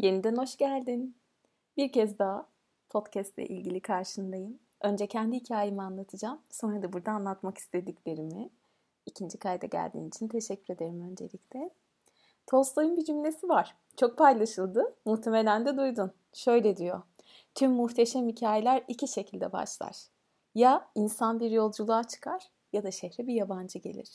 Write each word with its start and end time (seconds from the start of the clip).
Yeniden 0.00 0.36
hoş 0.36 0.56
geldin. 0.56 1.16
Bir 1.76 1.92
kez 1.92 2.18
daha 2.18 2.46
podcast 2.88 3.38
ile 3.38 3.46
ilgili 3.46 3.80
karşındayım. 3.80 4.58
Önce 4.80 5.06
kendi 5.06 5.36
hikayemi 5.36 5.82
anlatacağım. 5.82 6.38
Sonra 6.50 6.82
da 6.82 6.92
burada 6.92 7.12
anlatmak 7.12 7.58
istediklerimi. 7.58 8.50
İkinci 9.06 9.38
kayda 9.38 9.66
geldiğin 9.66 10.08
için 10.08 10.28
teşekkür 10.28 10.74
ederim 10.74 11.00
öncelikle. 11.10 11.70
Tolstoy'un 12.46 12.96
bir 12.96 13.04
cümlesi 13.04 13.48
var. 13.48 13.76
Çok 13.96 14.18
paylaşıldı. 14.18 14.94
Muhtemelen 15.04 15.66
de 15.66 15.76
duydun. 15.76 16.12
Şöyle 16.32 16.76
diyor. 16.76 17.02
Tüm 17.54 17.70
muhteşem 17.70 18.28
hikayeler 18.28 18.84
iki 18.88 19.08
şekilde 19.08 19.52
başlar. 19.52 19.96
Ya 20.54 20.88
insan 20.94 21.40
bir 21.40 21.50
yolculuğa 21.50 22.04
çıkar 22.04 22.50
ya 22.72 22.82
da 22.82 22.90
şehre 22.90 23.26
bir 23.26 23.34
yabancı 23.34 23.78
gelir. 23.78 24.10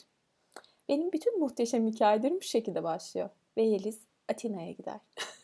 Benim 0.88 1.12
bütün 1.12 1.40
muhteşem 1.40 1.86
hikayelerim 1.86 2.36
bu 2.36 2.44
şekilde 2.44 2.82
başlıyor. 2.82 3.30
Ve 3.56 3.62
Yeliz 3.62 4.00
Atina'ya 4.28 4.72
gider. 4.72 5.00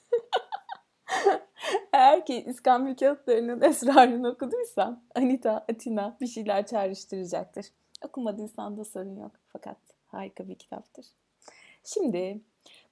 Eğer 1.92 2.26
ki 2.26 2.44
İskambil 2.46 2.94
kağıtlarının 2.94 3.60
esrarını 3.70 4.28
okuduysam 4.28 5.02
Anita, 5.14 5.64
Atina 5.70 6.16
bir 6.20 6.26
şeyler 6.26 6.66
çağrıştıracaktır. 6.66 7.66
Okumadıysan 8.04 8.76
da 8.76 8.84
sorun 8.84 9.16
yok. 9.16 9.32
Fakat 9.48 9.76
harika 10.06 10.48
bir 10.48 10.54
kitaptır. 10.54 11.06
Şimdi 11.84 12.40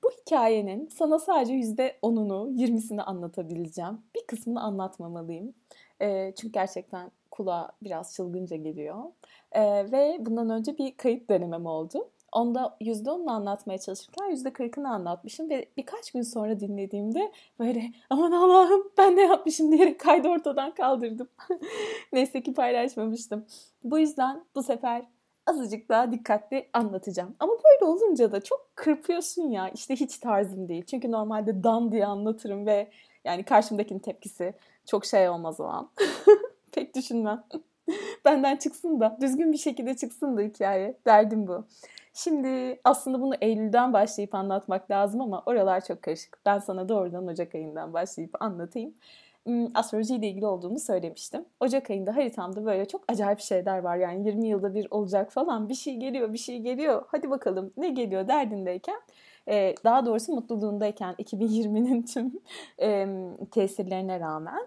bu 0.02 0.11
hikayenin 0.11 0.88
sana 0.88 1.19
sadece 1.19 1.52
yüzde 1.52 1.98
onunu, 2.02 2.51
yirmisini 2.55 3.02
anlatabileceğim. 3.02 4.01
Bir 4.15 4.27
kısmını 4.27 4.62
anlatmamalıyım. 4.62 5.55
E, 6.01 6.33
çünkü 6.37 6.52
gerçekten 6.52 7.10
kulağa 7.30 7.73
biraz 7.83 8.15
çılgınca 8.15 8.57
geliyor. 8.57 9.05
E, 9.52 9.93
ve 9.93 10.16
bundan 10.21 10.51
önce 10.51 10.79
bir 10.79 10.97
kayıt 10.97 11.30
denemem 11.30 11.66
oldu. 11.66 12.10
Onda 12.33 12.77
%10'unu 12.80 13.30
anlatmaya 13.30 13.79
çalışırken 13.79 14.30
%40'ını 14.30 14.88
anlatmışım 14.88 15.51
ve 15.51 15.66
birkaç 15.77 16.11
gün 16.11 16.23
sonra 16.23 16.61
dinlediğimde 16.61 17.33
böyle 17.59 17.93
aman 18.11 18.33
Allah'ım 18.33 18.91
ben 18.98 19.16
ne 19.16 19.23
yapmışım 19.23 19.73
diyerek 19.73 20.01
kaydı 20.01 20.29
ortadan 20.29 20.74
kaldırdım. 20.74 21.29
Neyse 22.13 22.43
ki 22.43 22.54
paylaşmamıştım. 22.54 23.46
Bu 23.85 23.99
yüzden 23.99 24.45
bu 24.54 24.63
sefer 24.63 25.02
azıcık 25.46 25.88
daha 25.88 26.13
dikkatli 26.13 26.69
anlatacağım. 26.73 27.37
Ama 27.41 27.52
böyle 27.52 27.91
olunca 27.93 28.32
da 28.32 28.41
çok 28.41 28.71
kırpıyorsun 28.74 29.51
ya. 29.51 29.69
İşte 29.69 29.97
hiç 29.97 30.19
tarzım 30.19 30.69
değil. 30.69 30.85
Çünkü 30.85 31.13
normalde 31.13 31.65
dan 31.65 31.93
diye 31.93 32.07
anlatırım 32.07 32.66
ve 32.66 32.91
yani 33.24 33.45
karşımdakinin 33.45 33.99
tepkisi 33.99 34.54
çok 34.87 35.04
şey 35.04 35.29
olmaz 35.29 35.60
o 35.60 35.65
an. 35.65 35.91
Pek 36.73 36.97
düşünmem. 36.97 37.45
Benden 38.24 38.57
çıksın 38.57 39.01
da 39.01 39.19
düzgün 39.21 39.52
bir 39.52 39.59
şekilde 39.59 39.97
çıksın 39.97 40.37
da 40.37 40.41
hikaye. 40.41 40.99
Derdim 41.07 41.47
bu. 41.47 41.65
Şimdi 42.15 42.80
aslında 42.85 43.21
bunu 43.21 43.35
Eylül'den 43.41 43.93
başlayıp 43.93 44.35
anlatmak 44.35 44.91
lazım 44.91 45.21
ama 45.21 45.43
oralar 45.47 45.85
çok 45.85 46.03
karışık. 46.03 46.39
Ben 46.47 46.59
sana 46.59 46.89
doğrudan 46.89 47.27
Ocak 47.27 47.55
ayından 47.55 47.93
başlayıp 47.93 48.43
anlatayım. 48.43 48.95
Hmm, 49.47 49.66
Astroloji 49.75 50.15
ile 50.16 50.29
ilgili 50.29 50.47
olduğunu 50.47 50.79
söylemiştim. 50.79 51.45
Ocak 51.61 51.91
ayında 51.91 52.16
haritamda 52.16 52.65
böyle 52.65 52.88
çok 52.88 53.05
acayip 53.09 53.41
şeyler 53.41 53.79
var. 53.79 53.97
Yani 53.97 54.27
20 54.27 54.49
yılda 54.49 54.75
bir 54.75 54.87
olacak 54.91 55.33
falan 55.33 55.69
bir 55.69 55.75
şey 55.75 55.97
geliyor, 55.97 56.33
bir 56.33 56.38
şey 56.38 56.59
geliyor. 56.61 57.05
Hadi 57.09 57.31
bakalım 57.31 57.73
ne 57.77 57.88
geliyor 57.88 58.29
derdindeyken 58.29 59.01
daha 59.85 60.07
doğrusu 60.07 60.33
mutluluğundayken 60.33 61.15
2020'nin 61.19 62.03
tüm 62.03 62.33
tesirlerine 63.51 64.21
rağmen 64.21 64.66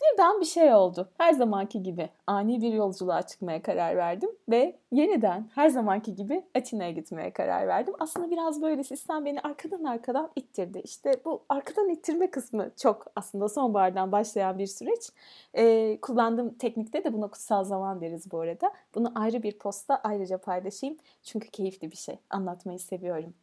Birden 0.00 0.40
bir 0.40 0.46
şey 0.46 0.74
oldu. 0.74 1.08
Her 1.18 1.32
zamanki 1.32 1.82
gibi 1.82 2.10
ani 2.26 2.62
bir 2.62 2.72
yolculuğa 2.72 3.22
çıkmaya 3.22 3.62
karar 3.62 3.96
verdim 3.96 4.30
ve 4.48 4.76
yeniden 4.92 5.50
her 5.54 5.68
zamanki 5.68 6.14
gibi 6.14 6.44
Atina'ya 6.58 6.90
gitmeye 6.90 7.32
karar 7.32 7.68
verdim. 7.68 7.94
Aslında 7.98 8.30
biraz 8.30 8.62
böyle 8.62 8.84
sistem 8.84 9.24
beni 9.24 9.40
arkadan 9.40 9.84
arkadan 9.84 10.30
ittirdi. 10.36 10.80
İşte 10.84 11.20
bu 11.24 11.42
arkadan 11.48 11.88
ittirme 11.88 12.30
kısmı 12.30 12.70
çok 12.76 13.06
aslında 13.16 13.48
sonbahardan 13.48 14.12
başlayan 14.12 14.58
bir 14.58 14.66
süreç. 14.66 15.10
Ee, 15.54 15.98
kullandığım 16.02 16.54
teknikte 16.54 17.04
de 17.04 17.12
buna 17.12 17.28
kutsal 17.28 17.64
zaman 17.64 18.00
deriz 18.00 18.32
bu 18.32 18.40
arada. 18.40 18.72
Bunu 18.94 19.12
ayrı 19.14 19.42
bir 19.42 19.58
posta 19.58 20.00
ayrıca 20.04 20.38
paylaşayım. 20.38 20.96
Çünkü 21.22 21.50
keyifli 21.50 21.90
bir 21.90 21.96
şey. 21.96 22.18
Anlatmayı 22.30 22.78
seviyorum. 22.78 23.34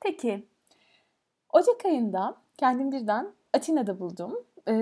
Peki 0.00 0.46
Ocak 1.52 1.84
ayında 1.84 2.36
kendim 2.58 2.92
birden 2.92 3.32
Atina'da 3.54 4.00
buldum 4.00 4.44
e, 4.68 4.72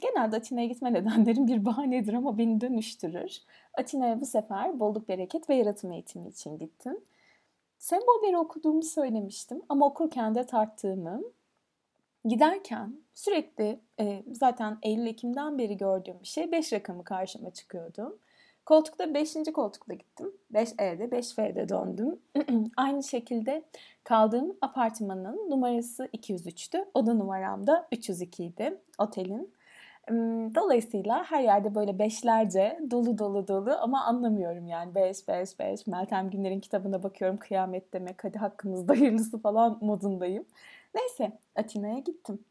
genelde 0.00 0.36
Atina'ya 0.36 0.66
gitme 0.66 0.92
nedenlerim 0.92 1.46
bir 1.46 1.64
bahanedir 1.64 2.14
ama 2.14 2.38
beni 2.38 2.60
dönüştürür. 2.60 3.38
Atina'ya 3.78 4.20
bu 4.20 4.26
sefer 4.26 4.80
bolluk 4.80 5.08
bereket 5.08 5.50
ve 5.50 5.54
yaratım 5.54 5.92
eğitimi 5.92 6.28
için 6.28 6.58
gittim. 6.58 7.00
Sembolleri 7.78 8.38
okuduğumu 8.38 8.82
söylemiştim 8.82 9.62
ama 9.68 9.86
okurken 9.86 10.34
de 10.34 10.46
tarttığımı 10.46 11.22
giderken 12.24 12.96
sürekli 13.14 13.80
e, 14.00 14.22
zaten 14.32 14.78
Eylül-Ekim'den 14.82 15.58
beri 15.58 15.76
gördüğüm 15.76 16.20
bir 16.20 16.26
şey 16.26 16.52
5 16.52 16.72
rakamı 16.72 17.04
karşıma 17.04 17.50
çıkıyordu. 17.50 18.18
Koltukta 18.66 19.14
5. 19.14 19.34
koltukta 19.54 19.94
gittim. 19.94 20.32
5E'de 20.54 21.04
5F'de 21.04 21.68
döndüm. 21.68 22.18
Aynı 22.76 23.02
şekilde 23.02 23.62
kaldığım 24.04 24.56
apartmanın 24.60 25.50
numarası 25.50 26.04
203'tü. 26.04 26.84
Oda 26.94 27.14
numaram 27.14 27.66
da 27.66 27.88
302 27.92 28.44
idi 28.44 28.78
otelin. 28.98 29.54
Dolayısıyla 30.54 31.24
her 31.24 31.42
yerde 31.42 31.74
böyle 31.74 31.98
beşlerce 31.98 32.80
dolu 32.90 33.18
dolu 33.18 33.48
dolu 33.48 33.76
ama 33.80 34.04
anlamıyorum 34.04 34.66
yani 34.66 34.94
beş 34.94 35.28
beş 35.28 35.58
beş. 35.58 35.86
Meltem 35.86 36.30
Günler'in 36.30 36.60
kitabına 36.60 37.02
bakıyorum 37.02 37.36
kıyamet 37.36 37.92
demek 37.92 38.24
hadi 38.24 38.38
hakkımızda 38.38 38.92
hayırlısı 38.92 39.38
falan 39.38 39.78
modundayım. 39.80 40.44
Neyse 40.94 41.38
Atina'ya 41.56 41.98
gittim. 41.98 42.44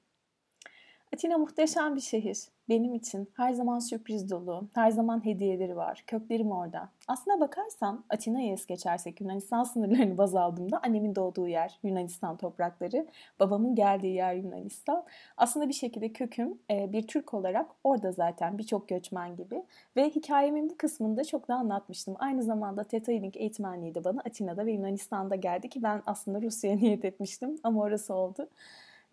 Atina 1.13 1.38
muhteşem 1.38 1.95
bir 1.95 2.01
şehir. 2.01 2.38
Benim 2.72 2.94
için 2.94 3.30
her 3.34 3.54
zaman 3.54 3.80
sürpriz 3.80 4.32
dolu, 4.32 4.68
her 4.74 4.92
zaman 4.92 5.26
hediyeleri 5.26 5.76
var. 5.76 6.04
Köklerim 6.08 6.52
orada. 6.52 6.90
Aslına 7.08 7.40
bakarsam 7.40 8.04
Atina'yı 8.09 8.54
es 8.54 8.66
geçersek 8.66 9.22
Yunanistan 9.22 9.64
sınırlarını 9.64 10.18
baz 10.18 10.36
aldığımda 10.36 10.80
annemin 10.84 11.16
doğduğu 11.16 11.48
yer 11.48 11.80
Yunanistan 11.84 12.38
toprakları, 12.38 13.08
babamın 13.40 13.76
geldiği 13.76 14.14
yer 14.14 14.34
Yunanistan. 14.34 15.04
Aslında 15.38 15.70
bir 15.70 15.74
şekilde 15.74 16.14
köküm 16.14 16.59
e, 16.72 16.94
bir 16.94 17.08
Türk 17.08 17.34
olarak 17.34 17.70
orada 17.84 18.12
zaten 18.12 18.58
birçok 18.58 18.88
göçmen 18.88 19.36
gibi. 19.36 19.64
Ve 19.96 20.09
hikayemin 20.09 20.70
bir 20.70 20.78
kısmında 20.78 21.24
çok 21.24 21.48
da 21.48 21.56
anlatmıştım. 21.56 22.16
Aynı 22.20 22.44
zamanda 22.44 22.84
Theta 22.84 23.12
Healing 23.12 23.38
eğitmenliği 23.38 23.96
de 23.96 24.03
bana 24.03 24.22
Atina'da 24.26 24.66
ve 24.66 24.72
Yunanistan'da 24.72 25.36
geldi 25.36 25.70
ki 25.70 25.84
ben 25.84 26.02
aslında 26.06 26.42
Rusya'ya 26.42 26.78
niyet 26.82 27.06
etmiştim 27.06 27.59
ama 27.64 27.82
orası 27.82 28.14
oldu. 28.14 28.48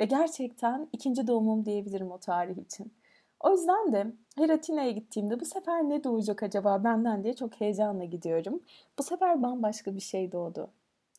Ve 0.00 0.04
gerçekten 0.04 0.88
ikinci 0.92 1.26
doğumum 1.26 1.64
diyebilirim 1.64 2.10
o 2.10 2.18
tarih 2.18 2.58
için. 2.58 2.92
O 3.40 3.50
yüzden 3.50 3.92
de 3.92 4.12
her 4.36 4.50
Atina'ya 4.50 4.90
gittiğimde 4.90 5.40
bu 5.40 5.44
sefer 5.44 5.82
ne 5.88 6.04
doğacak 6.04 6.42
acaba 6.42 6.84
benden 6.84 7.24
diye 7.24 7.36
çok 7.36 7.60
heyecanla 7.60 8.04
gidiyorum. 8.04 8.62
Bu 8.98 9.02
sefer 9.02 9.42
bambaşka 9.42 9.94
bir 9.94 10.00
şey 10.00 10.32
doğdu. 10.32 10.70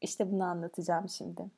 İşte 0.01 0.31
bunu 0.31 0.43
anlatacağım 0.43 1.09
şimdi. 1.09 1.51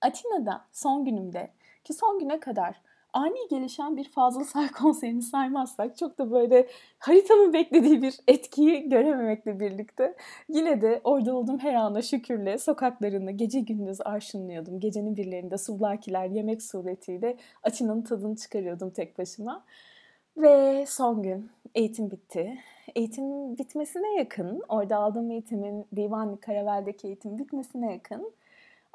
Atina'da 0.00 0.64
son 0.72 1.04
günümde 1.04 1.50
ki 1.84 1.92
son 1.92 2.18
güne 2.18 2.40
kadar 2.40 2.80
ani 3.14 3.48
gelişen 3.50 3.96
bir 3.96 4.08
Fazıl 4.08 4.44
Say 4.44 4.68
konserini 4.78 5.22
saymazsak 5.22 5.96
çok 5.96 6.18
da 6.18 6.30
böyle 6.30 6.66
haritanın 6.98 7.52
beklediği 7.52 8.02
bir 8.02 8.14
etkiyi 8.28 8.88
görememekle 8.88 9.60
birlikte 9.60 10.14
yine 10.48 10.80
de 10.80 11.00
orada 11.04 11.36
olduğum 11.36 11.58
her 11.58 11.74
ana 11.74 12.02
şükürle 12.02 12.58
sokaklarını 12.58 13.32
gece 13.32 13.60
gündüz 13.60 14.00
arşınlıyordum. 14.00 14.80
Gecenin 14.80 15.16
birlerinde 15.16 15.58
suvlakiler 15.58 16.26
yemek 16.26 16.62
suretiyle 16.62 17.36
Atina'nın 17.62 18.02
tadını 18.02 18.36
çıkarıyordum 18.36 18.90
tek 18.90 19.18
başıma. 19.18 19.64
Ve 20.36 20.84
son 20.88 21.22
gün 21.22 21.50
eğitim 21.74 22.10
bitti. 22.10 22.58
Eğitim 22.96 23.58
bitmesine 23.58 24.14
yakın, 24.18 24.62
orada 24.68 24.96
aldığım 24.96 25.30
eğitimin 25.30 25.86
Divanlı 25.96 26.40
Karavel'deki 26.40 27.06
eğitim 27.06 27.38
bitmesine 27.38 27.92
yakın 27.92 28.32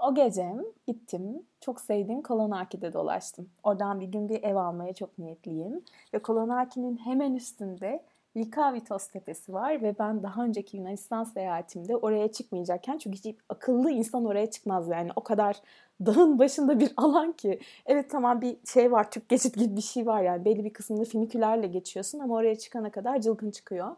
o 0.01 0.15
gece 0.15 0.49
gittim. 0.87 1.43
Çok 1.61 1.81
sevdiğim 1.81 2.21
Kolonarki'de 2.21 2.93
dolaştım. 2.93 3.49
Oradan 3.63 3.99
bir 3.99 4.07
gün 4.07 4.29
bir 4.29 4.43
ev 4.43 4.55
almaya 4.55 4.93
çok 4.93 5.17
niyetliyim. 5.19 5.83
Ve 6.13 6.19
Kolonarki'nin 6.19 6.97
hemen 6.97 7.33
üstünde 7.33 8.03
Likavitos 8.37 9.07
tepesi 9.07 9.53
var 9.53 9.81
ve 9.81 9.95
ben 9.99 10.23
daha 10.23 10.43
önceki 10.43 10.77
Yunanistan 10.77 11.23
seyahatimde 11.23 11.95
oraya 11.95 12.31
çıkmayacakken 12.31 12.97
çünkü 12.97 13.17
hiç 13.17 13.35
akıllı 13.49 13.91
insan 13.91 14.25
oraya 14.25 14.51
çıkmaz 14.51 14.87
yani 14.87 15.09
o 15.15 15.23
kadar 15.23 15.61
dağın 16.05 16.39
başında 16.39 16.79
bir 16.79 16.91
alan 16.97 17.31
ki 17.31 17.59
evet 17.85 18.11
tamam 18.11 18.41
bir 18.41 18.57
şey 18.73 18.91
var 18.91 19.11
Türk 19.11 19.29
geçit 19.29 19.55
gibi 19.55 19.75
bir 19.75 19.81
şey 19.81 20.05
var 20.05 20.21
yani 20.21 20.45
belli 20.45 20.63
bir 20.63 20.73
kısmında 20.73 21.03
finikülerle 21.03 21.67
geçiyorsun 21.67 22.19
ama 22.19 22.35
oraya 22.35 22.57
çıkana 22.57 22.91
kadar 22.91 23.21
cılkın 23.21 23.51
çıkıyor. 23.51 23.95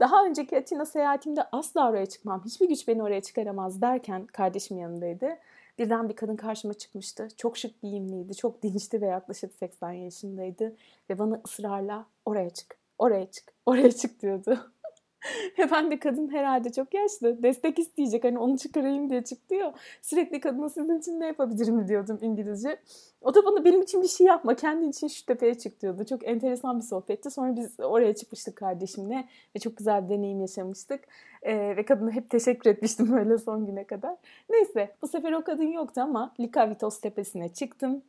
Daha 0.00 0.24
önceki 0.24 0.58
Atina 0.58 0.84
seyahatimde 0.84 1.42
asla 1.52 1.90
oraya 1.90 2.06
çıkmam, 2.06 2.44
hiçbir 2.44 2.68
güç 2.68 2.88
beni 2.88 3.02
oraya 3.02 3.20
çıkaramaz 3.20 3.82
derken 3.82 4.26
kardeşim 4.26 4.78
yanındaydı. 4.78 5.38
Birden 5.78 6.08
bir 6.08 6.16
kadın 6.16 6.36
karşıma 6.36 6.74
çıkmıştı. 6.74 7.28
Çok 7.36 7.56
şık 7.56 7.82
giyimliydi, 7.82 8.36
çok 8.36 8.62
dinçti 8.62 9.00
ve 9.00 9.06
yaklaşık 9.06 9.54
80 9.54 9.92
yaşındaydı. 9.92 10.76
Ve 11.10 11.18
bana 11.18 11.40
ısrarla 11.46 12.06
oraya 12.24 12.50
çık, 12.50 12.76
oraya 12.98 13.30
çık, 13.30 13.52
oraya 13.66 13.92
çık 13.92 14.22
diyordu. 14.22 14.72
Ve 15.58 15.70
ben 15.70 15.90
de 15.90 15.98
kadın 15.98 16.28
herhalde 16.32 16.72
çok 16.72 16.94
yaşlı. 16.94 17.42
Destek 17.42 17.78
isteyecek. 17.78 18.24
Hani 18.24 18.38
onu 18.38 18.58
çıkarayım 18.58 19.10
diye 19.10 19.24
çıktı 19.24 19.54
ya. 19.54 19.74
Sürekli 20.02 20.40
kadına 20.40 20.68
sizin 20.68 20.98
için 20.98 21.20
ne 21.20 21.26
yapabilirim 21.26 21.88
diyordum 21.88 22.18
İngilizce. 22.22 22.76
O 23.22 23.34
da 23.34 23.44
bana 23.44 23.64
benim 23.64 23.82
için 23.82 24.02
bir 24.02 24.08
şey 24.08 24.26
yapma. 24.26 24.54
Kendin 24.54 24.90
için 24.90 25.08
şu 25.08 25.26
tepeye 25.26 25.54
çık 25.54 25.82
diyordu. 25.82 26.04
Çok 26.04 26.28
enteresan 26.28 26.78
bir 26.78 26.84
sohbetti. 26.84 27.30
Sonra 27.30 27.56
biz 27.56 27.80
oraya 27.80 28.14
çıkmıştık 28.14 28.56
kardeşimle. 28.56 29.28
Ve 29.56 29.60
çok 29.60 29.76
güzel 29.76 30.04
bir 30.04 30.08
deneyim 30.08 30.40
yaşamıştık. 30.40 31.00
Ee, 31.42 31.76
ve 31.76 31.84
kadına 31.84 32.10
hep 32.10 32.30
teşekkür 32.30 32.70
etmiştim 32.70 33.12
böyle 33.16 33.38
son 33.38 33.66
güne 33.66 33.84
kadar. 33.84 34.16
Neyse 34.50 34.94
bu 35.02 35.08
sefer 35.08 35.32
o 35.32 35.44
kadın 35.44 35.72
yoktu 35.72 36.00
ama 36.00 36.34
Likavitos 36.40 37.00
tepesine 37.00 37.48
çıktım. 37.48 38.02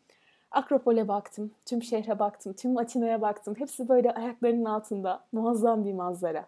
Akropol'e 0.52 1.08
baktım, 1.08 1.52
tüm 1.66 1.84
şehre 1.84 2.19
baktım, 2.19 2.54
tüm 2.54 2.78
Atina'ya 2.78 3.22
baktım. 3.22 3.56
Hepsi 3.58 3.90
böyle 3.90 4.12
ayaklarının 4.12 4.66
altında. 4.66 5.24
Muazzam 5.31 5.86
bir 5.86 5.94
manzara. 5.94 6.46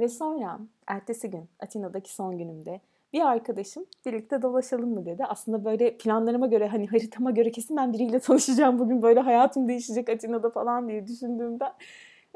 Ve 0.00 0.08
sonra 0.08 0.58
ertesi 0.86 1.30
gün 1.30 1.48
Atina'daki 1.60 2.14
son 2.14 2.38
günümde 2.38 2.80
bir 3.12 3.20
arkadaşım 3.20 3.86
birlikte 4.06 4.42
dolaşalım 4.42 4.94
mı 4.94 5.06
dedi. 5.06 5.24
Aslında 5.24 5.64
böyle 5.64 5.96
planlarıma 5.96 6.46
göre 6.46 6.68
hani 6.68 6.86
haritama 6.86 7.30
göre 7.30 7.50
kesin 7.50 7.76
ben 7.76 7.92
biriyle 7.92 8.18
tanışacağım 8.20 8.78
bugün 8.78 9.02
böyle 9.02 9.20
hayatım 9.20 9.68
değişecek 9.68 10.08
Atina'da 10.08 10.50
falan 10.50 10.88
diye 10.88 11.06
düşündüğümden 11.06 11.72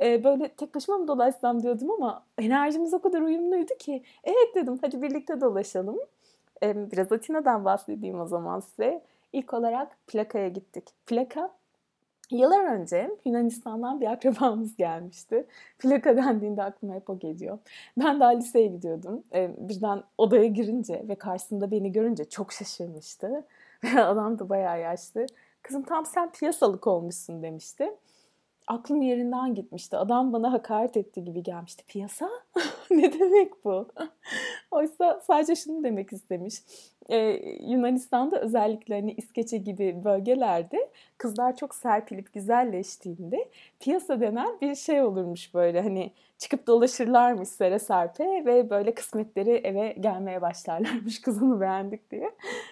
e, 0.02 0.24
böyle 0.24 0.48
tek 0.48 0.74
başıma 0.74 0.98
mı 0.98 1.08
dolaşsam 1.08 1.62
diyordum 1.62 1.90
ama 1.90 2.24
enerjimiz 2.38 2.94
o 2.94 2.98
kadar 3.00 3.20
uyumluydu 3.20 3.74
ki 3.78 4.02
evet 4.24 4.54
dedim 4.54 4.78
hadi 4.80 5.02
birlikte 5.02 5.40
dolaşalım. 5.40 5.98
E, 6.62 6.90
biraz 6.90 7.12
Atina'dan 7.12 7.64
bahsedeyim 7.64 8.20
o 8.20 8.26
zaman 8.26 8.60
size. 8.60 9.02
İlk 9.32 9.54
olarak 9.54 10.06
Plaka'ya 10.06 10.48
gittik. 10.48 10.84
Plaka 11.06 11.50
Yıllar 12.30 12.64
önce 12.64 13.10
Yunanistan'dan 13.24 14.00
bir 14.00 14.06
akrabamız 14.06 14.76
gelmişti. 14.76 15.46
Plaka 15.78 16.16
dendiğinde 16.16 16.62
aklıma 16.62 16.94
hep 16.94 17.10
o 17.10 17.18
geliyor. 17.18 17.58
Ben 17.98 18.20
daha 18.20 18.30
liseye 18.30 18.66
gidiyordum. 18.66 19.24
Ee, 19.34 19.50
birden 19.58 20.02
odaya 20.18 20.46
girince 20.46 21.04
ve 21.08 21.14
karşısında 21.14 21.70
beni 21.70 21.92
görünce 21.92 22.24
çok 22.24 22.52
şaşırmıştı. 22.52 23.46
Adam 23.96 24.38
da 24.38 24.48
bayağı 24.48 24.80
yaşlı. 24.80 25.26
Kızım 25.62 25.82
tam 25.82 26.06
sen 26.06 26.32
piyasalık 26.32 26.86
olmuşsun 26.86 27.42
demişti. 27.42 27.96
Aklım 28.66 29.02
yerinden 29.02 29.54
gitmişti. 29.54 29.96
Adam 29.96 30.32
bana 30.32 30.52
hakaret 30.52 30.96
etti 30.96 31.24
gibi 31.24 31.42
gelmişti. 31.42 31.84
Piyasa? 31.86 32.30
ne 32.90 33.12
demek 33.12 33.64
bu? 33.64 33.88
Oysa 34.70 35.20
sadece 35.26 35.56
şunu 35.56 35.84
demek 35.84 36.12
istemiş 36.12 36.54
e, 37.08 37.18
Yunanistan'da 37.60 38.40
özellikle 38.40 38.94
hani 38.94 39.12
İskeçe 39.12 39.56
gibi 39.56 40.04
bölgelerde 40.04 40.90
kızlar 41.18 41.56
çok 41.56 41.74
serpilip 41.74 42.32
güzelleştiğinde 42.32 43.48
piyasa 43.80 44.20
denen 44.20 44.60
bir 44.60 44.74
şey 44.74 45.02
olurmuş 45.02 45.54
böyle 45.54 45.80
hani 45.80 46.12
çıkıp 46.38 46.66
dolaşırlarmış 46.66 47.48
sere 47.48 47.78
serpe 47.78 48.24
ve 48.24 48.70
böyle 48.70 48.94
kısmetleri 48.94 49.50
eve 49.50 49.92
gelmeye 50.00 50.42
başlarlarmış 50.42 51.20
kızını 51.22 51.60
beğendik 51.60 52.10
diye. 52.10 52.30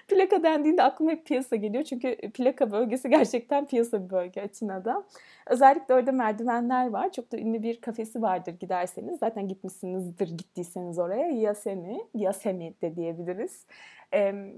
Plaka 0.08 0.42
dendiğinde 0.42 0.82
aklıma 0.82 1.10
hep 1.10 1.26
piyasa 1.26 1.56
geliyor 1.56 1.84
çünkü 1.84 2.16
plaka 2.16 2.72
bölgesi 2.72 3.10
gerçekten 3.10 3.66
piyasa 3.66 4.04
bir 4.04 4.10
bölge 4.10 4.42
Atina'da. 4.42 5.04
Özellikle 5.46 5.94
orada 5.94 6.12
merdivenler 6.12 6.90
var. 6.90 7.12
Çok 7.12 7.32
da 7.32 7.38
ünlü 7.38 7.62
bir 7.62 7.80
kafesi 7.80 8.22
vardır 8.22 8.54
giderseniz. 8.60 9.18
Zaten 9.18 9.48
gitmişsinizdir 9.48 10.28
gittiyseniz 10.38 10.98
oraya. 10.98 11.26
Yasemi, 11.28 11.98
Yasemi 12.14 12.74
de 12.82 12.96
diyebiliriz. 12.96 13.66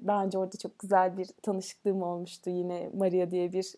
Daha 0.07 0.25
önce 0.25 0.39
orada 0.39 0.57
çok 0.59 0.79
güzel 0.79 1.17
bir 1.17 1.27
tanışıklığım 1.43 2.03
olmuştu. 2.03 2.51
Yine 2.51 2.91
Maria 2.95 3.31
diye 3.31 3.53
bir 3.53 3.75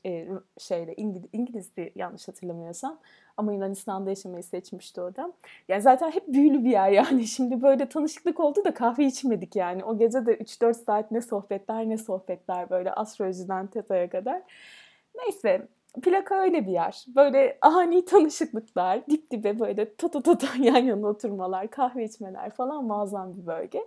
şeyle 0.59 0.95
İngiliz, 0.95 1.29
İngilizdi 1.33 1.93
yanlış 1.95 2.29
hatırlamıyorsam. 2.29 2.99
Ama 3.37 3.53
Yunanistan'da 3.53 4.11
yaşamayı 4.11 4.43
seçmişti 4.43 5.01
orada. 5.01 5.33
Yani 5.69 5.83
zaten 5.83 6.11
hep 6.11 6.29
büyülü 6.29 6.65
bir 6.65 6.71
yer 6.71 6.91
yani. 6.91 7.27
Şimdi 7.27 7.63
böyle 7.63 7.89
tanışıklık 7.89 8.41
oldu 8.41 8.65
da 8.65 8.75
kahve 8.75 9.05
içmedik 9.05 9.57
yani. 9.57 9.85
O 9.85 9.99
gece 9.99 10.27
de 10.27 10.37
3-4 10.37 10.75
saat 10.75 11.11
ne 11.11 11.21
sohbetler 11.21 11.89
ne 11.89 11.99
sohbetler 11.99 12.71
böyle 12.71 12.93
astrolojiden 12.93 13.67
teta'ya 13.67 14.11
kadar. 14.11 14.43
Neyse 15.19 15.69
plaka 16.03 16.43
öyle 16.43 16.67
bir 16.67 16.73
yer. 16.73 17.05
Böyle 17.17 17.59
ani 17.61 18.05
tanışıklıklar, 18.05 19.07
dip 19.11 19.31
dibe 19.31 19.59
böyle 19.61 19.95
tata 19.95 20.23
tata 20.23 20.47
yan 20.59 20.85
yana 20.85 21.07
oturmalar, 21.07 21.69
kahve 21.69 22.05
içmeler 22.05 22.51
falan 22.51 22.85
muazzam 22.85 23.35
bir 23.37 23.47
bölge. 23.47 23.87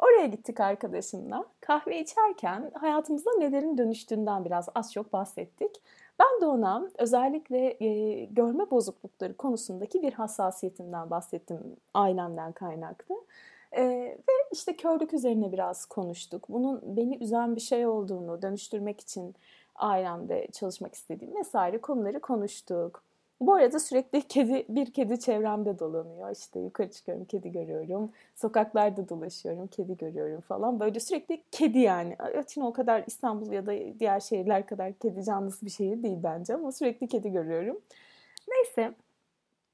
Oraya 0.00 0.26
gittik 0.26 0.60
arkadaşımla. 0.60 1.44
Kahve 1.60 2.00
içerken 2.00 2.70
hayatımızda 2.74 3.30
nelerin 3.38 3.78
dönüştüğünden 3.78 4.44
biraz 4.44 4.68
az 4.74 4.92
çok 4.92 5.12
bahsettik. 5.12 5.70
Ben 6.18 6.40
de 6.40 6.46
ona 6.46 6.88
özellikle 6.98 7.84
e, 7.84 8.24
görme 8.24 8.70
bozuklukları 8.70 9.36
konusundaki 9.36 10.02
bir 10.02 10.12
hassasiyetimden 10.12 11.10
bahsettim 11.10 11.76
ailemden 11.94 12.52
kaynaklı. 12.52 13.14
E, 13.72 13.82
ve 14.28 14.32
işte 14.52 14.76
körlük 14.76 15.14
üzerine 15.14 15.52
biraz 15.52 15.86
konuştuk. 15.86 16.48
Bunun 16.48 16.96
beni 16.96 17.16
üzen 17.16 17.56
bir 17.56 17.60
şey 17.60 17.86
olduğunu 17.86 18.42
dönüştürmek 18.42 19.00
için 19.00 19.34
ailemde 19.74 20.48
çalışmak 20.52 20.94
istediğim 20.94 21.36
vesaire 21.36 21.80
konuları 21.80 22.20
konuştuk. 22.20 23.02
Bu 23.40 23.54
arada 23.54 23.78
sürekli 23.78 24.22
kedi 24.22 24.66
bir 24.68 24.92
kedi 24.92 25.20
çevremde 25.20 25.78
dolanıyor. 25.78 26.30
İşte 26.36 26.60
yukarı 26.60 26.90
çıkıyorum 26.90 27.24
kedi 27.24 27.52
görüyorum. 27.52 28.12
Sokaklarda 28.36 29.08
dolaşıyorum 29.08 29.66
kedi 29.66 29.96
görüyorum 29.96 30.40
falan. 30.40 30.80
Böyle 30.80 31.00
sürekli 31.00 31.42
kedi 31.50 31.78
yani. 31.78 32.16
Atina 32.38 32.66
o 32.68 32.72
kadar 32.72 33.04
İstanbul 33.06 33.52
ya 33.52 33.66
da 33.66 33.72
diğer 34.00 34.20
şehirler 34.20 34.66
kadar 34.66 34.92
kedi 34.92 35.24
canlısı 35.24 35.66
bir 35.66 35.70
şehir 35.70 36.02
değil 36.02 36.18
bence 36.22 36.54
ama 36.54 36.72
sürekli 36.72 37.08
kedi 37.08 37.32
görüyorum. 37.32 37.80
Neyse 38.48 38.94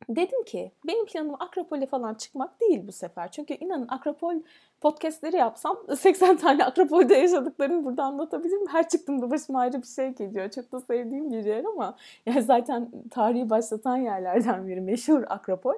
dedim 0.09 0.45
ki 0.45 0.73
benim 0.87 1.07
planım 1.07 1.35
Akropol'e 1.39 1.87
falan 1.87 2.15
çıkmak 2.15 2.61
değil 2.61 2.87
bu 2.87 2.93
sefer. 2.93 3.31
Çünkü 3.31 3.55
inanın 3.55 3.89
Akropol 3.89 4.35
podcastleri 4.81 5.37
yapsam 5.37 5.79
80 5.97 6.37
tane 6.37 6.65
Akropol'de 6.65 7.15
yaşadıklarımı 7.15 7.85
burada 7.85 8.05
anlatabilirim. 8.05 8.67
Her 8.67 8.89
çıktığımda 8.89 9.31
başıma 9.31 9.61
ayrı 9.61 9.83
bir 9.83 9.87
şey 9.87 10.09
geliyor. 10.09 10.51
Çok 10.51 10.73
da 10.73 10.81
sevdiğim 10.81 11.31
bir 11.31 11.45
yer 11.45 11.65
ama 11.65 11.97
yani 12.27 12.43
zaten 12.43 12.91
tarihi 13.11 13.51
başlatan 13.51 13.97
yerlerden 13.97 14.69
biri 14.69 14.81
meşhur 14.81 15.23
Akropol. 15.29 15.75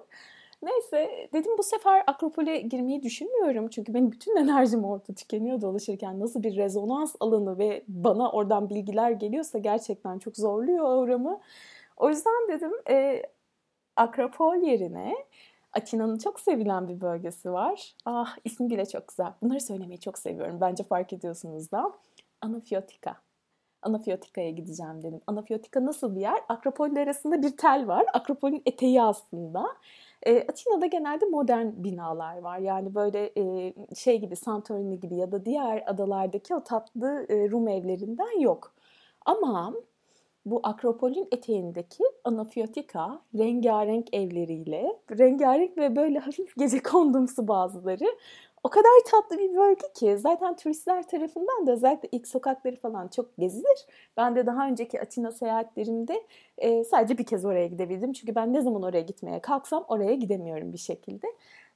Neyse 0.62 1.29
dedim 1.32 1.53
bu 1.59 1.62
sefer 1.62 2.03
Akropol'e 2.06 2.59
girmeyi 2.59 3.03
düşünmüyorum. 3.03 3.69
Çünkü 3.69 3.94
benim 3.94 4.12
bütün 4.12 4.37
enerjim 4.37 4.85
orada 4.85 5.12
tükeniyor 5.15 5.61
dolaşırken. 5.61 6.20
Nasıl 6.20 6.43
bir 6.43 6.56
rezonans 6.56 7.15
alanı 7.20 7.59
ve 7.59 7.85
bana 7.88 8.31
oradan 8.31 8.70
bilgiler 8.70 9.11
geliyorsa 9.11 9.59
gerçekten 9.59 10.19
çok 10.19 10.37
zorluyor 10.37 10.85
auramı. 10.85 11.41
O 11.97 12.09
yüzden 12.09 12.49
dedim 12.49 12.73
e, 12.91 13.23
Akropol 13.98 14.56
yerine 14.56 15.14
Atina'nın 15.72 16.18
çok 16.18 16.40
sevilen 16.40 16.88
bir 16.88 17.00
bölgesi 17.00 17.52
var. 17.52 17.94
Ah 18.04 18.36
ismi 18.44 18.70
bile 18.70 18.86
çok 18.86 19.08
güzel. 19.08 19.32
Bunları 19.42 19.60
söylemeyi 19.60 20.00
çok 20.00 20.18
seviyorum. 20.18 20.58
Bence 20.60 20.84
fark 20.84 21.12
ediyorsunuz 21.12 21.70
da. 21.70 21.92
Anafiotika. 22.40 23.16
Anafiotika'ya 23.82 24.50
gideceğim 24.50 25.02
dedim. 25.02 25.20
Anafiotika 25.26 25.84
nasıl 25.84 26.16
bir 26.16 26.20
yer? 26.20 26.40
Akropol 26.48 26.96
arasında 26.96 27.43
bir 27.43 27.56
tel 27.56 27.86
var. 27.86 28.06
Akropol'ün 28.12 28.62
eteği 28.67 29.02
aslında. 29.02 29.67
E, 30.22 30.40
Atina'da 30.40 30.86
genelde 30.86 31.26
modern 31.26 31.67
binalar 31.76 32.38
var. 32.38 32.58
Yani 32.58 32.94
böyle 32.94 33.32
e, 33.36 33.74
şey 33.94 34.20
gibi 34.20 34.36
Santorini 34.36 35.00
gibi 35.00 35.17
ya 35.17 35.32
da 35.32 35.44
diğer 35.44 35.82
adalardaki 35.86 36.55
o 36.55 36.64
tatlı 36.64 37.26
e, 37.28 37.50
Rum 37.50 37.69
evlerinden 37.69 38.40
yok. 38.40 38.74
Ama 39.26 39.74
bu 40.50 40.60
Akropol'ün 40.62 41.28
eteğindeki 41.32 42.05
Anafiotika 42.24 43.22
rengarenk 43.38 44.14
evleriyle, 44.14 44.96
rengarenk 45.19 45.78
ve 45.78 45.96
böyle 45.96 46.19
hafif 46.19 46.56
gece 46.56 46.82
kondumsu 46.82 47.48
bazıları 47.48 48.06
o 48.64 48.69
kadar 48.69 48.90
tatlı 49.10 49.38
bir 49.38 49.56
bölge 49.56 49.93
ki 49.94 50.19
zaten 50.19 50.56
turistler 50.56 51.08
tarafından 51.08 51.67
da 51.67 51.72
özellikle 51.72 52.08
ilk 52.12 52.28
sokakları 52.28 52.76
falan 52.76 53.08
çok 53.08 53.36
gezilir. 53.36 53.86
Ben 54.17 54.36
de 54.36 54.46
daha 54.46 54.69
önceki 54.69 55.00
Atina 55.00 55.32
seyahatlerimde 55.32 56.22
e, 56.58 56.84
sadece 56.84 57.19
bir 57.19 57.24
kez 57.24 57.44
oraya 57.44 57.67
gidebildim. 57.67 58.12
Çünkü 58.12 58.34
ben 58.34 58.52
ne 58.52 58.60
zaman 58.60 58.82
oraya 58.82 59.00
gitmeye 59.00 59.40
kalksam 59.40 59.84
oraya 59.88 60.14
gidemiyorum 60.14 60.72
bir 60.72 60.78
şekilde. 60.78 61.26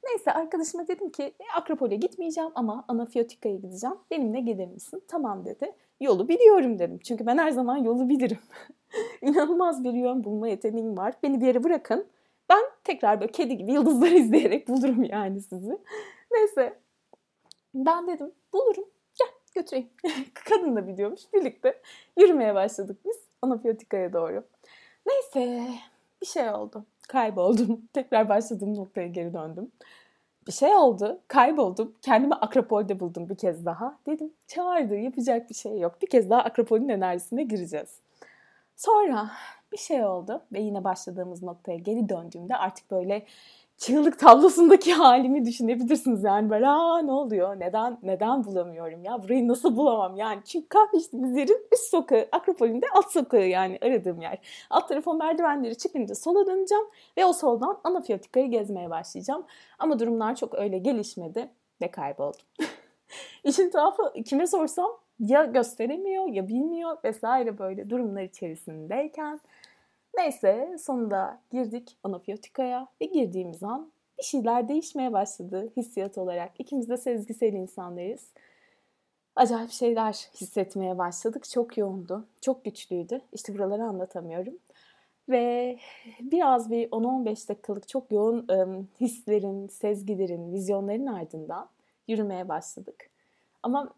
Neyse 0.05 0.33
arkadaşıma 0.33 0.88
dedim 0.88 1.11
ki 1.11 1.23
e, 1.23 1.45
Akropol'e 1.57 1.97
gitmeyeceğim 1.97 2.50
ama 2.55 2.85
Anafiotika'ya 2.88 3.57
gideceğim. 3.57 3.97
Benimle 4.11 4.41
gelir 4.41 4.69
misin? 4.69 5.02
Tamam 5.09 5.45
dedi. 5.45 5.73
Yolu 6.03 6.29
biliyorum 6.29 6.79
dedim. 6.79 6.99
Çünkü 6.99 7.27
ben 7.27 7.39
her 7.39 7.51
zaman 7.51 7.77
yolu 7.77 8.09
bilirim. 8.09 8.39
İnanılmaz 9.23 9.85
bir 9.85 9.93
yön 9.93 10.25
bulma 10.25 10.49
yeteneğim 10.49 10.97
var. 10.97 11.15
Beni 11.23 11.41
bir 11.41 11.47
yere 11.47 11.65
bırakın. 11.65 12.07
Ben 12.51 12.63
tekrar 12.85 13.21
böyle 13.21 13.33
kedi 13.33 13.57
gibi 13.57 13.73
yıldızları 13.73 14.15
izleyerek 14.19 14.69
bulurum 14.69 15.05
yani 15.05 15.41
sizi. 15.41 15.79
Neyse. 16.33 16.79
Ben 17.75 18.09
dedim 18.09 18.33
bulurum. 18.53 18.85
Gel 19.19 19.29
götüreyim. 19.55 19.89
Kadın 20.35 20.77
da 20.77 20.87
biliyormuş. 20.87 21.21
Birlikte 21.35 21.81
yürümeye 22.19 22.55
başladık 22.55 22.99
biz. 23.05 23.17
Anafiyotika'ya 23.43 24.13
doğru. 24.13 24.45
Neyse 25.07 25.69
bir 26.21 26.27
şey 26.27 26.51
oldu. 26.51 26.85
Kayboldum. 27.09 27.89
Tekrar 27.93 28.29
başladığım 28.29 28.75
noktaya 28.77 29.07
geri 29.09 29.35
döndüm. 29.35 29.73
Bir 30.47 30.53
şey 30.53 30.75
oldu. 30.75 31.21
Kayboldum. 31.29 31.95
Kendimi 32.03 32.35
Akropol'de 32.35 33.01
buldum 33.01 33.29
bir 33.29 33.37
kez 33.37 33.67
daha. 33.67 33.99
Dedim 34.07 34.33
çağırdı. 34.47 34.97
Yapacak 34.97 35.51
bir 35.51 35.55
şey 35.55 35.79
yok. 35.79 36.03
Bir 36.03 36.07
kez 36.07 36.31
daha 36.31 36.41
Akropol'ün 36.41 36.89
enerjisine 36.89 37.43
gireceğiz. 37.43 38.01
Sonra 38.77 39.31
bir 39.73 39.77
şey 39.79 40.05
oldu 40.05 40.43
ve 40.53 40.61
yine 40.61 40.85
başladığımız 40.85 41.43
noktaya 41.43 41.79
geri 41.79 42.09
döndüğümde 42.09 42.57
artık 42.57 42.91
böyle 42.91 43.27
çığlık 43.83 44.19
tablosundaki 44.19 44.93
halimi 44.95 45.45
düşünebilirsiniz. 45.45 46.25
Yani 46.25 46.51
böyle 46.51 46.69
aa 46.69 46.99
ne 46.99 47.12
oluyor? 47.12 47.61
Neden 47.61 47.99
neden 48.03 48.45
bulamıyorum 48.45 49.05
ya? 49.05 49.23
Burayı 49.23 49.49
nasıl 49.49 49.77
bulamam? 49.77 50.17
Yani 50.17 50.41
çünkü 50.45 50.69
kahve 50.69 50.99
içtiğimiz 50.99 51.37
yerin 51.37 51.67
üst 51.73 51.83
sokağı 51.83 52.29
Akropol'ün 52.33 52.83
alt 52.95 53.12
sokağı 53.12 53.47
yani 53.47 53.79
aradığım 53.83 54.21
yer. 54.21 54.39
Alt 54.71 54.89
tarafa 54.89 55.12
merdivenleri 55.12 55.79
çıkınca 55.79 56.15
sola 56.15 56.47
döneceğim 56.47 56.85
ve 57.19 57.25
o 57.25 57.33
soldan 57.33 57.81
Anafiyatika'yı 57.85 58.51
gezmeye 58.51 58.91
başlayacağım. 58.91 59.45
Ama 59.79 59.99
durumlar 59.99 60.37
çok 60.37 60.55
öyle 60.55 60.79
gelişmedi 60.79 61.49
ve 61.83 61.91
kayboldum. 61.91 62.41
İşin 63.45 63.71
tuhafı 63.71 64.12
kime 64.25 64.47
sorsam 64.47 64.91
ya 65.21 65.45
gösteremiyor 65.45 66.29
ya 66.29 66.49
bilmiyor 66.49 66.97
vesaire 67.05 67.59
böyle 67.59 67.91
durumlar 67.91 68.23
içerisindeyken 68.23 69.41
neyse 70.16 70.76
sonunda 70.78 71.40
girdik 71.50 71.97
anafiyotikaya 72.04 72.88
ve 73.00 73.07
girdiğimiz 73.07 73.62
an 73.62 73.92
bir 74.19 74.23
şeyler 74.23 74.69
değişmeye 74.69 75.12
başladı 75.12 75.73
hissiyat 75.76 76.19
olarak. 76.19 76.52
İkimiz 76.59 76.88
de 76.88 76.97
sezgisel 76.97 77.52
insanlarız. 77.52 78.28
Acayip 79.37 79.71
şeyler 79.71 80.12
hissetmeye 80.12 80.99
başladık. 80.99 81.49
Çok 81.49 81.78
yoğundu, 81.78 82.26
çok 82.40 82.64
güçlüydü. 82.64 83.21
İşte 83.33 83.54
buraları 83.54 83.85
anlatamıyorum. 83.85 84.54
Ve 85.28 85.78
biraz 86.21 86.71
bir 86.71 86.90
10-15 86.90 87.49
dakikalık 87.49 87.88
çok 87.88 88.12
yoğun 88.12 88.49
ım, 88.49 88.88
hislerin, 89.00 89.69
sezgilerin, 89.69 90.52
vizyonların 90.52 91.07
ardından 91.07 91.69
yürümeye 92.09 92.49
başladık. 92.49 93.11
Ama 93.62 93.95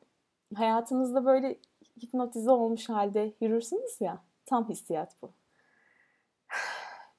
hayatınızda 0.55 1.25
böyle 1.25 1.57
hipnotize 2.03 2.51
olmuş 2.51 2.89
halde 2.89 3.33
yürürsünüz 3.41 4.01
ya. 4.01 4.19
Tam 4.47 4.69
hissiyat 4.69 5.17
bu. 5.23 5.31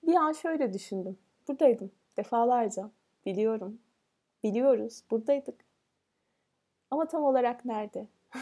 Bir 0.07 0.15
an 0.15 0.31
şöyle 0.31 0.73
düşündüm. 0.73 1.17
Buradaydım 1.47 1.91
defalarca. 2.17 2.91
Biliyorum. 3.25 3.79
Biliyoruz. 4.43 5.03
Buradaydık. 5.11 5.65
Ama 6.91 7.07
tam 7.07 7.23
olarak 7.23 7.65
nerede? 7.65 8.07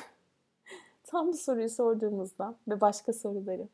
tam 1.03 1.27
bu 1.27 1.34
soruyu 1.34 1.70
sorduğumuzda 1.70 2.55
ve 2.67 2.82
başka 2.82 3.13
soruları 3.13 3.67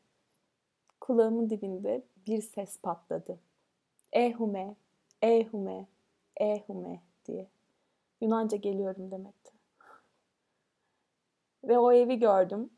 kulağımın 1.00 1.50
dibinde 1.50 2.02
bir 2.26 2.42
ses 2.42 2.80
patladı. 2.80 3.38
Ehume, 4.12 4.74
ehume, 5.22 5.86
ehume 6.36 7.00
diye. 7.26 7.46
Yunanca 8.20 8.56
geliyorum 8.56 9.10
demekti. 9.10 9.52
Ve 11.64 11.78
o 11.78 11.92
evi 11.92 12.18
gördüm. 12.18 12.70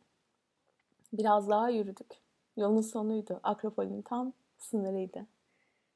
Biraz 1.13 1.49
daha 1.49 1.71
yürüdük. 1.71 2.19
Yolun 2.57 2.81
sonuydu. 2.81 3.41
Akropol'ün 3.43 4.03
tam 4.03 4.33
sınırıydı. 4.65 5.27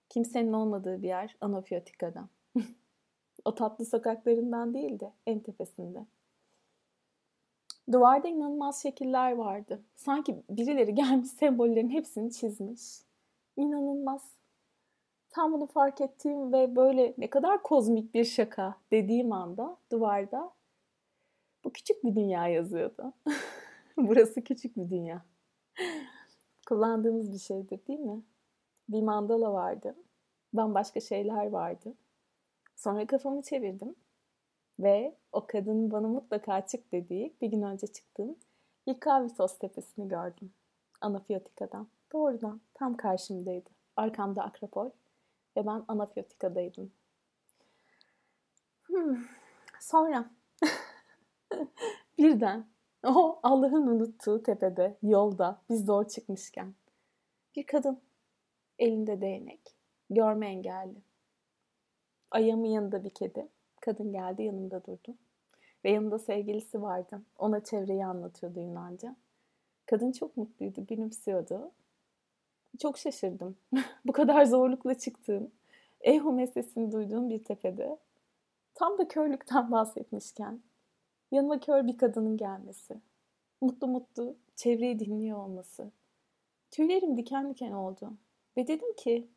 Kimsenin 0.08 0.52
olmadığı 0.52 1.02
bir 1.02 1.08
yer 1.08 1.36
Anafiyatika'da. 1.40 2.28
o 3.44 3.54
tatlı 3.54 3.84
sokaklarından 3.84 4.74
değildi, 4.74 5.12
en 5.26 5.40
tepesinde. 5.40 6.06
Duvarda 7.92 8.28
inanılmaz 8.28 8.82
şekiller 8.82 9.32
vardı. 9.32 9.82
Sanki 9.96 10.42
birileri 10.50 10.94
gelmiş 10.94 11.28
sembollerin 11.28 11.90
hepsini 11.90 12.32
çizmiş. 12.32 12.82
İnanılmaz. 13.56 14.36
Tam 15.30 15.52
bunu 15.52 15.66
fark 15.66 16.00
ettiğim 16.00 16.52
ve 16.52 16.76
böyle 16.76 17.14
ne 17.18 17.30
kadar 17.30 17.62
kozmik 17.62 18.14
bir 18.14 18.24
şaka 18.24 18.74
dediğim 18.90 19.32
anda 19.32 19.76
duvarda 19.92 20.52
bu 21.64 21.72
küçük 21.72 22.04
bir 22.04 22.16
dünya 22.16 22.48
yazıyordu. 22.48 23.12
Burası 23.96 24.44
küçük 24.44 24.76
bir 24.76 24.90
dünya. 24.90 25.24
Kullandığımız 26.68 27.32
bir 27.32 27.38
şeydir 27.38 27.86
değil 27.88 28.00
mi? 28.00 28.22
Bir 28.88 29.02
mandala 29.02 29.52
vardı. 29.52 29.96
Bambaşka 30.52 31.00
şeyler 31.00 31.46
vardı. 31.46 31.94
Sonra 32.76 33.06
kafamı 33.06 33.42
çevirdim. 33.42 33.96
Ve 34.78 35.16
o 35.32 35.46
kadının 35.46 35.90
bana 35.90 36.08
mutlaka 36.08 36.66
çık 36.66 36.92
dediği 36.92 37.36
bir 37.40 37.46
gün 37.46 37.62
önce 37.62 37.86
çıktığım 37.86 38.36
Yikavitos 38.86 39.58
tepesini 39.58 40.08
gördüm. 40.08 40.52
Anafiyatika'dan. 41.00 41.88
Doğrudan 42.12 42.60
tam 42.74 42.96
karşımdaydı. 42.96 43.70
Arkamda 43.96 44.42
Akropol 44.42 44.90
ve 45.56 45.66
ben 45.66 45.84
Anafiyatika'daydım. 45.88 46.92
Hmm. 48.82 49.24
Sonra 49.80 50.30
birden 52.18 52.66
o 53.04 53.40
Allah'ın 53.42 53.86
unuttuğu 53.86 54.42
tepede, 54.42 54.96
yolda 55.02 55.60
biz 55.70 55.86
zor 55.86 56.08
çıkmışken 56.08 56.74
bir 57.56 57.66
kadın 57.66 58.00
elinde 58.78 59.20
değnek, 59.20 59.60
görme 60.10 60.46
engelli. 60.46 61.02
Ayağımın 62.30 62.66
yanında 62.66 63.04
bir 63.04 63.10
kedi. 63.10 63.48
Kadın 63.80 64.12
geldi 64.12 64.42
yanımda 64.42 64.84
durdu. 64.84 65.14
Ve 65.84 65.90
yanında 65.90 66.18
sevgilisi 66.18 66.82
vardı. 66.82 67.22
Ona 67.38 67.64
çevreyi 67.64 68.06
anlatıyordu 68.06 68.60
Yunanca. 68.60 69.16
Kadın 69.86 70.12
çok 70.12 70.36
mutluydu, 70.36 70.86
gülümsüyordu. 70.86 71.72
Çok 72.78 72.98
şaşırdım. 72.98 73.56
Bu 74.04 74.12
kadar 74.12 74.44
zorlukla 74.44 74.98
çıktığım, 74.98 75.50
Ehu 76.00 76.46
sesini 76.54 76.92
duyduğum 76.92 77.30
bir 77.30 77.44
tepede. 77.44 77.98
Tam 78.74 78.98
da 78.98 79.08
körlükten 79.08 79.70
bahsetmişken 79.72 80.60
yanıma 81.30 81.60
kör 81.60 81.86
bir 81.86 81.98
kadının 81.98 82.36
gelmesi. 82.36 83.00
Mutlu 83.60 83.86
mutlu 83.86 84.36
çevreyi 84.56 84.98
dinliyor 84.98 85.38
olması. 85.38 85.90
Tüylerim 86.70 87.16
diken 87.16 87.50
diken 87.50 87.72
oldu. 87.72 88.12
Ve 88.56 88.66
dedim 88.66 88.94
ki 88.96 89.28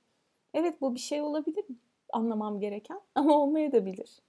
evet 0.54 0.82
bu 0.82 0.96
bir 0.96 1.00
şey 1.00 1.22
olabilir 1.22 1.66
anlamam 2.14 2.60
gereken 2.60 3.02
ama 3.16 3.38
olmayabilir. 3.38 4.22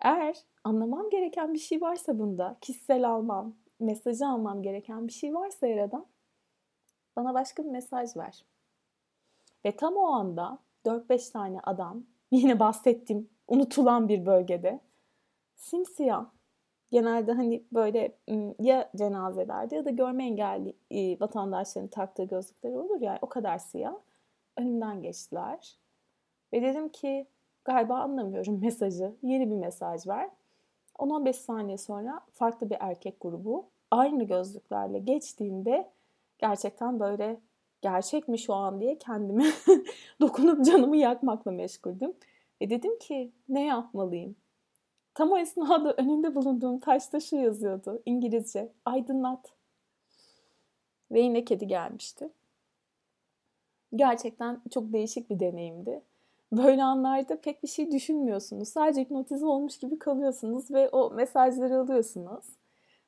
Eğer 0.00 0.36
anlamam 0.64 1.10
gereken 1.10 1.54
bir 1.54 1.58
şey 1.58 1.80
varsa 1.80 2.18
bunda, 2.18 2.56
kişisel 2.60 3.08
almam, 3.08 3.54
mesajı 3.80 4.26
almam 4.26 4.62
gereken 4.62 5.06
bir 5.06 5.12
şey 5.12 5.34
varsa 5.34 5.66
yaradan 5.66 6.06
bana 7.16 7.34
başka 7.34 7.64
bir 7.64 7.70
mesaj 7.70 8.16
ver. 8.16 8.44
Ve 9.64 9.76
tam 9.76 9.96
o 9.96 10.06
anda 10.06 10.58
4-5 10.86 11.32
tane 11.32 11.60
adam 11.62 12.04
yine 12.30 12.60
bahsettiğim 12.60 13.30
unutulan 13.48 14.08
bir 14.08 14.26
bölgede 14.26 14.80
simsiyah 15.54 16.26
genelde 16.90 17.32
hani 17.32 17.64
böyle 17.72 18.18
ya 18.60 18.90
cenazelerde 18.96 19.76
ya 19.76 19.84
da 19.84 19.90
görme 19.90 20.24
engelli 20.24 20.76
vatandaşların 21.20 21.88
taktığı 21.88 22.24
gözlükleri 22.24 22.78
olur 22.78 23.00
ya 23.00 23.18
o 23.22 23.28
kadar 23.28 23.58
siyah 23.58 23.94
önümden 24.56 25.02
geçtiler. 25.02 25.76
Ve 26.52 26.62
dedim 26.62 26.88
ki 26.88 27.26
galiba 27.64 27.98
anlamıyorum 27.98 28.60
mesajı. 28.62 29.14
Yeni 29.22 29.50
bir 29.50 29.56
mesaj 29.56 30.06
ver. 30.06 30.30
10-15 30.98 31.32
saniye 31.32 31.78
sonra 31.78 32.20
farklı 32.32 32.70
bir 32.70 32.76
erkek 32.80 33.20
grubu 33.20 33.64
aynı 33.90 34.24
gözlüklerle 34.24 34.98
geçtiğinde 34.98 35.90
gerçekten 36.38 37.00
böyle 37.00 37.40
gerçek 37.82 38.28
mi 38.28 38.38
şu 38.38 38.54
an 38.54 38.80
diye 38.80 38.98
kendimi 38.98 39.44
dokunup 40.20 40.64
canımı 40.64 40.96
yakmakla 40.96 41.50
meşguldüm. 41.50 42.14
Ve 42.60 42.70
dedim 42.70 42.98
ki 42.98 43.32
ne 43.48 43.64
yapmalıyım? 43.64 44.36
Tam 45.14 45.32
o 45.32 45.38
esnada 45.38 45.92
önünde 45.92 46.34
bulunduğum 46.34 46.78
taşta 46.78 47.20
şu 47.20 47.36
yazıyordu 47.36 48.02
İngilizce 48.06 48.72
aydınlat. 48.84 49.52
Ve 51.10 51.20
yine 51.20 51.44
kedi 51.44 51.66
gelmişti. 51.66 52.28
Gerçekten 53.96 54.60
çok 54.70 54.92
değişik 54.92 55.30
bir 55.30 55.40
deneyimdi. 55.40 56.02
Böyle 56.52 56.82
anlarda 56.82 57.40
pek 57.40 57.62
bir 57.62 57.68
şey 57.68 57.92
düşünmüyorsunuz. 57.92 58.68
Sadece 58.68 59.00
hipnotize 59.00 59.46
olmuş 59.46 59.78
gibi 59.78 59.98
kalıyorsunuz 59.98 60.70
ve 60.70 60.88
o 60.88 61.10
mesajları 61.10 61.78
alıyorsunuz. 61.78 62.44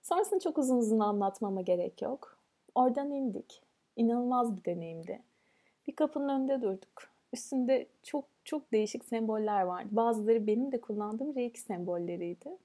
Sonrasını 0.03 0.41
çok 0.41 0.59
uzun 0.59 0.77
uzun 0.77 1.01
anlatmama 1.01 1.63
gerek 1.63 2.03
yok. 2.03 2.39
Oradan 2.75 3.11
indik. 3.11 3.63
İnanılmaz 3.97 4.57
bir 4.57 4.65
deneyimdi. 4.65 5.23
Bir 5.87 5.97
kapının 5.97 6.29
önünde 6.29 6.63
durduk. 6.63 7.03
Üstünde 7.33 7.87
çok 8.03 8.25
çok 8.45 8.73
değişik 8.73 9.05
semboller 9.05 9.63
vardı. 9.63 9.89
Bazıları 9.91 10.47
benim 10.47 10.73
de 10.73 10.81
kullandığım 10.81 11.35
reiki 11.35 11.61
sembolleriydi. 11.61 12.57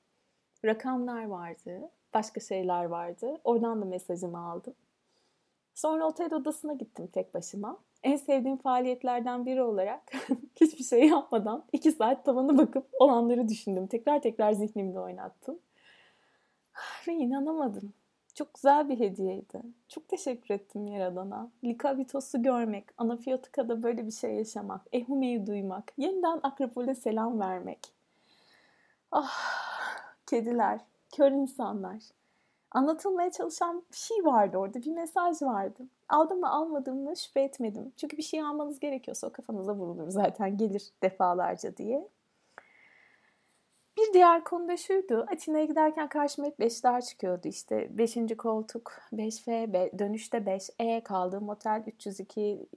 Rakamlar 0.65 1.25
vardı. 1.25 1.89
Başka 2.13 2.39
şeyler 2.39 2.85
vardı. 2.85 3.37
Oradan 3.43 3.81
da 3.81 3.85
mesajımı 3.85 4.39
aldım. 4.39 4.73
Sonra 5.75 6.07
otel 6.07 6.33
odasına 6.33 6.73
gittim 6.73 7.07
tek 7.07 7.33
başıma. 7.33 7.77
En 8.03 8.15
sevdiğim 8.15 8.57
faaliyetlerden 8.57 9.45
biri 9.45 9.61
olarak 9.61 10.11
hiçbir 10.61 10.83
şey 10.83 11.07
yapmadan 11.07 11.63
iki 11.73 11.91
saat 11.91 12.25
tavana 12.25 12.57
bakıp 12.57 12.87
olanları 12.99 13.49
düşündüm. 13.49 13.87
Tekrar 13.87 14.21
tekrar 14.21 14.51
zihnimde 14.51 14.99
oynattım. 14.99 15.59
Ve 17.07 17.13
inanamadım. 17.13 17.93
Çok 18.35 18.53
güzel 18.53 18.89
bir 18.89 18.99
hediyeydi. 18.99 19.61
Çok 19.87 20.07
teşekkür 20.07 20.53
ettim 20.53 20.87
Yaradan'a. 20.87 21.51
Likavitos'u 21.63 22.43
görmek, 22.43 22.85
Anafiyatika'da 22.97 23.83
böyle 23.83 24.05
bir 24.05 24.11
şey 24.11 24.35
yaşamak, 24.35 24.81
Ehume'yi 24.91 25.47
duymak, 25.47 25.93
yeniden 25.97 26.39
Akropol'e 26.43 26.95
selam 26.95 27.39
vermek. 27.39 27.79
Ah, 29.11 29.31
kediler, 30.25 30.79
kör 31.15 31.31
insanlar. 31.31 32.03
Anlatılmaya 32.71 33.31
çalışan 33.31 33.83
bir 33.91 33.97
şey 33.97 34.25
vardı 34.25 34.57
orada, 34.57 34.81
bir 34.81 34.91
mesaj 34.91 35.41
vardı. 35.41 35.83
Aldım 36.09 36.39
mı 36.39 36.49
almadım 36.49 37.03
mı 37.03 37.17
şüphe 37.17 37.41
etmedim. 37.41 37.93
Çünkü 37.97 38.17
bir 38.17 38.23
şey 38.23 38.41
almanız 38.41 38.79
gerekiyorsa 38.79 39.27
o 39.27 39.31
kafanıza 39.31 39.75
vurulur 39.75 40.09
zaten 40.09 40.57
gelir 40.57 40.91
defalarca 41.03 41.77
diye. 41.77 42.07
Bir 43.97 44.13
diğer 44.13 44.43
konu 44.43 44.67
da 44.67 44.77
şuydu. 44.77 45.25
Atina'ya 45.31 45.65
giderken 45.65 46.09
karşıma 46.09 46.47
hep 46.47 46.59
beşler 46.59 47.01
çıkıyordu. 47.01 47.47
İşte 47.47 47.97
5. 47.97 48.17
koltuk, 48.37 49.01
5F, 49.13 49.99
dönüşte 49.99 50.37
5E 50.37 51.03
kaldığım 51.03 51.49
otel 51.49 51.83
302, 51.87 52.67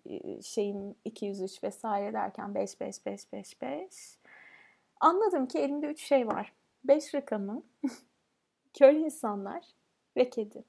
şeyim 0.42 0.94
203 1.04 1.62
vesaire 1.62 2.12
derken 2.12 2.54
5, 2.54 2.80
5, 2.80 3.06
5, 3.06 3.32
5, 3.32 3.62
5. 3.62 4.18
Anladım 5.00 5.46
ki 5.46 5.58
elimde 5.58 5.86
3 5.86 6.00
şey 6.00 6.26
var. 6.26 6.52
5 6.84 7.14
rakamı, 7.14 7.62
kör 8.74 8.92
insanlar 8.92 9.64
ve 10.16 10.30
kedi. 10.30 10.64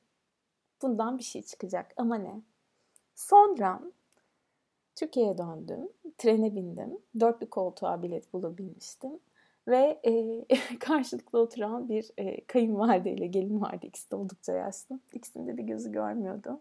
Bundan 0.82 1.18
bir 1.18 1.24
şey 1.24 1.42
çıkacak 1.42 1.94
ama 1.98 2.16
ne? 2.16 2.42
Sonra 3.16 3.82
Türkiye'ye 4.96 5.38
döndüm. 5.38 5.90
Trene 6.18 6.56
bindim. 6.56 6.98
Dörtlü 7.20 7.50
koltuğa 7.50 8.04
bilet 8.04 8.34
bulabilmiştim. 8.34 9.20
Ve 9.68 10.00
e, 10.06 10.46
karşılıklı 10.80 11.40
oturan 11.40 11.90
bir 11.90 12.12
e, 12.18 12.46
kayınvalideyle 12.46 13.28
gelin 13.28 13.62
vardı. 13.62 13.86
İkisi 13.86 14.12
de 14.12 14.16
oldukça 14.16 14.54
yaşlı. 14.54 15.00
İkisinde 15.14 15.58
de 15.58 15.62
gözü 15.62 15.92
görmüyordu. 15.92 16.60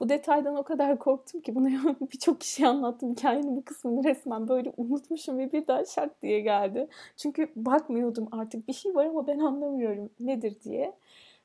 Bu 0.00 0.08
detaydan 0.08 0.56
o 0.56 0.62
kadar 0.62 0.98
korktum 0.98 1.40
ki 1.40 1.54
bunu 1.54 1.68
birçok 2.12 2.40
kişiye 2.40 2.68
anlattım. 2.68 3.10
Hikayenin 3.10 3.56
bu 3.56 3.64
kısmını 3.64 4.04
resmen 4.04 4.48
böyle 4.48 4.72
unutmuşum 4.76 5.38
ve 5.38 5.52
bir 5.52 5.66
daha 5.66 5.84
şak 5.84 6.22
diye 6.22 6.40
geldi. 6.40 6.88
Çünkü 7.16 7.52
bakmıyordum 7.56 8.28
artık 8.32 8.68
bir 8.68 8.72
şey 8.72 8.94
var 8.94 9.06
ama 9.06 9.26
ben 9.26 9.38
anlamıyorum 9.38 10.10
nedir 10.20 10.56
diye. 10.64 10.92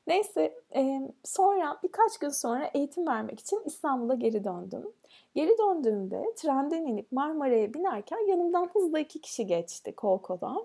Neyse 0.06 0.54
e, 0.74 1.00
sonra 1.24 1.78
birkaç 1.82 2.18
gün 2.18 2.28
sonra 2.28 2.70
eğitim 2.74 3.06
vermek 3.06 3.40
için 3.40 3.62
İstanbul'a 3.64 4.14
geri 4.14 4.44
döndüm. 4.44 4.92
Geri 5.34 5.58
döndüğümde 5.58 6.34
trenden 6.36 6.86
inip 6.86 7.12
Marmara'ya 7.12 7.74
binerken 7.74 8.28
yanımdan 8.28 8.70
hızla 8.72 8.98
iki 8.98 9.20
kişi 9.20 9.46
geçti 9.46 9.96
kol 9.96 10.18
kola. 10.18 10.56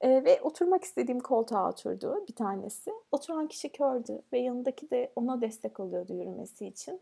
E, 0.00 0.24
ve 0.24 0.40
oturmak 0.42 0.84
istediğim 0.84 1.20
koltuğa 1.20 1.70
oturdu 1.70 2.24
bir 2.28 2.34
tanesi. 2.34 2.92
Oturan 3.12 3.48
kişi 3.48 3.68
kördü 3.72 4.22
ve 4.32 4.38
yanındaki 4.38 4.90
de 4.90 5.12
ona 5.16 5.40
destek 5.40 5.80
oluyordu 5.80 6.12
yürümesi 6.14 6.66
için. 6.66 7.00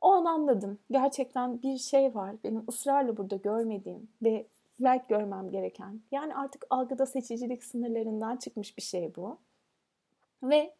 O 0.00 0.12
an 0.12 0.24
anladım. 0.24 0.78
Gerçekten 0.90 1.62
bir 1.62 1.78
şey 1.78 2.14
var 2.14 2.34
benim 2.44 2.64
ısrarla 2.68 3.16
burada 3.16 3.36
görmediğim 3.36 4.08
ve 4.22 4.46
belki 4.80 5.04
görmem 5.08 5.50
gereken. 5.50 6.00
Yani 6.12 6.34
artık 6.34 6.66
algıda 6.70 7.06
seçicilik 7.06 7.64
sınırlarından 7.64 8.36
çıkmış 8.36 8.76
bir 8.76 8.82
şey 8.82 9.14
bu. 9.16 9.38
Ve 10.42 10.74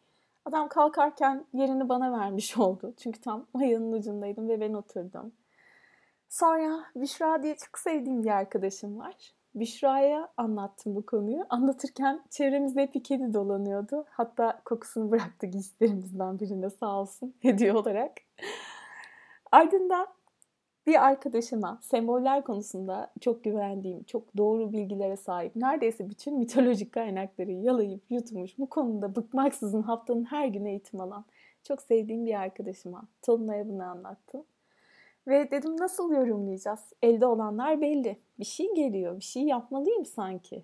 adam 0.49 0.67
kalkarken 0.67 1.45
yerini 1.53 1.89
bana 1.89 2.19
vermiş 2.19 2.57
oldu. 2.57 2.93
Çünkü 2.97 3.21
tam 3.21 3.47
ayağının 3.53 3.91
ucundaydım 3.91 4.49
ve 4.49 4.59
ben 4.59 4.73
oturdum. 4.73 5.31
Sonra 6.29 6.85
Büşra 6.95 7.43
diye 7.43 7.55
çok 7.55 7.79
sevdiğim 7.79 8.23
bir 8.23 8.29
arkadaşım 8.29 8.99
var. 8.99 9.33
Büşra'ya 9.55 10.29
anlattım 10.37 10.95
bu 10.95 11.05
konuyu. 11.05 11.45
Anlatırken 11.49 12.23
çevremizde 12.29 12.81
hep 12.81 13.05
kedi 13.05 13.33
dolanıyordu. 13.33 14.05
Hatta 14.09 14.61
kokusunu 14.65 15.11
bıraktı 15.11 15.45
giysilerimizden 15.45 16.39
birinde 16.39 16.69
sağ 16.69 17.01
olsun 17.01 17.35
hediye 17.41 17.73
olarak. 17.73 18.11
Ardından 19.51 20.07
bir 20.87 21.05
arkadaşıma 21.05 21.79
semboller 21.81 22.43
konusunda 22.43 23.11
çok 23.21 23.43
güvendiğim, 23.43 24.03
çok 24.03 24.37
doğru 24.37 24.73
bilgilere 24.73 25.17
sahip, 25.17 25.55
neredeyse 25.55 26.09
bütün 26.09 26.37
mitolojik 26.37 26.91
kaynakları 26.91 27.51
yalayıp 27.51 28.01
yutmuş, 28.09 28.59
bu 28.59 28.69
konuda 28.69 29.15
bıkmaksızın 29.15 29.81
haftanın 29.81 30.23
her 30.23 30.47
günü 30.47 30.69
eğitim 30.69 31.01
alan, 31.01 31.25
çok 31.63 31.81
sevdiğim 31.81 32.25
bir 32.25 32.33
arkadaşıma 32.33 33.03
Tolunay'a 33.21 33.69
bunu 33.69 33.83
anlattım. 33.83 34.43
Ve 35.27 35.51
dedim 35.51 35.77
nasıl 35.77 36.13
yorumlayacağız? 36.13 36.79
Elde 37.01 37.25
olanlar 37.25 37.81
belli. 37.81 38.17
Bir 38.39 38.45
şey 38.45 38.75
geliyor, 38.75 39.17
bir 39.19 39.23
şey 39.23 39.43
yapmalıyım 39.43 40.05
sanki. 40.05 40.63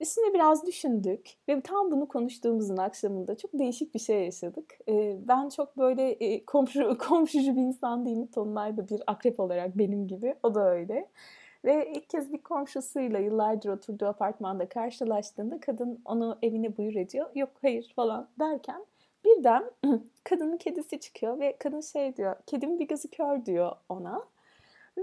Üstüne 0.00 0.34
biraz 0.34 0.66
düşündük 0.66 1.30
ve 1.48 1.60
tam 1.60 1.90
bunu 1.90 2.08
konuştuğumuzun 2.08 2.76
akşamında 2.76 3.36
çok 3.36 3.52
değişik 3.52 3.94
bir 3.94 3.98
şey 3.98 4.24
yaşadık. 4.24 4.78
Ee, 4.88 5.16
ben 5.28 5.48
çok 5.48 5.78
böyle 5.78 6.10
e, 6.10 6.44
komşu, 6.44 6.98
komşucu 7.08 7.56
bir 7.56 7.60
insan 7.60 8.06
değilim. 8.06 8.26
Tonlay 8.26 8.76
da 8.76 8.88
bir 8.88 9.02
akrep 9.06 9.40
olarak 9.40 9.78
benim 9.78 10.08
gibi. 10.08 10.34
O 10.42 10.54
da 10.54 10.70
öyle. 10.70 11.08
Ve 11.64 11.92
ilk 11.94 12.10
kez 12.10 12.32
bir 12.32 12.38
komşusuyla 12.38 13.18
yıllardır 13.18 13.68
oturduğu 13.68 14.06
apartmanda 14.06 14.68
karşılaştığında 14.68 15.60
kadın 15.60 16.00
onu 16.04 16.38
evine 16.42 16.76
buyur 16.76 16.94
ediyor. 16.94 17.26
Yok 17.34 17.50
hayır 17.62 17.92
falan 17.96 18.28
derken 18.38 18.84
birden 19.24 19.70
kadının 20.24 20.56
kedisi 20.56 21.00
çıkıyor 21.00 21.40
ve 21.40 21.56
kadın 21.58 21.80
şey 21.80 22.16
diyor. 22.16 22.36
Kedimin 22.46 22.78
bir 22.78 22.88
gözü 22.88 23.08
kör 23.08 23.44
diyor 23.44 23.72
ona. 23.88 24.24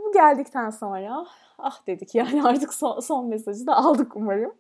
Bu 0.06 0.12
geldikten 0.12 0.70
sonra 0.70 1.28
ah 1.58 1.88
dedik 1.88 2.16
yani 2.16 2.44
artık 2.44 2.74
son, 2.74 3.00
son 3.00 3.28
mesajı 3.28 3.68
da 3.68 3.76
aldık 3.76 4.16
umarım. 4.16 4.56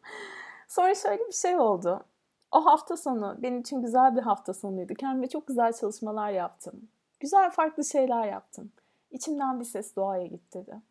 Sonra 0.68 0.96
şöyle 0.96 1.28
bir 1.28 1.34
şey 1.34 1.60
oldu. 1.60 2.06
O 2.52 2.66
hafta 2.66 2.98
sonu 2.98 3.36
benim 3.38 3.60
için 3.60 3.82
güzel 3.82 4.16
bir 4.16 4.22
hafta 4.22 4.54
sonuydu. 4.54 4.94
Kendime 4.94 5.30
çok 5.30 5.48
güzel 5.48 5.74
çalışmalar 5.74 6.30
yaptım. 6.30 6.90
Güzel 7.20 7.50
farklı 7.50 7.86
şeyler 7.86 8.28
yaptım. 8.28 8.72
İçimden 9.12 9.60
bir 9.60 9.66
ses 9.66 9.96
doğaya 9.96 10.26
git 10.26 10.54
dedi. 10.54 10.82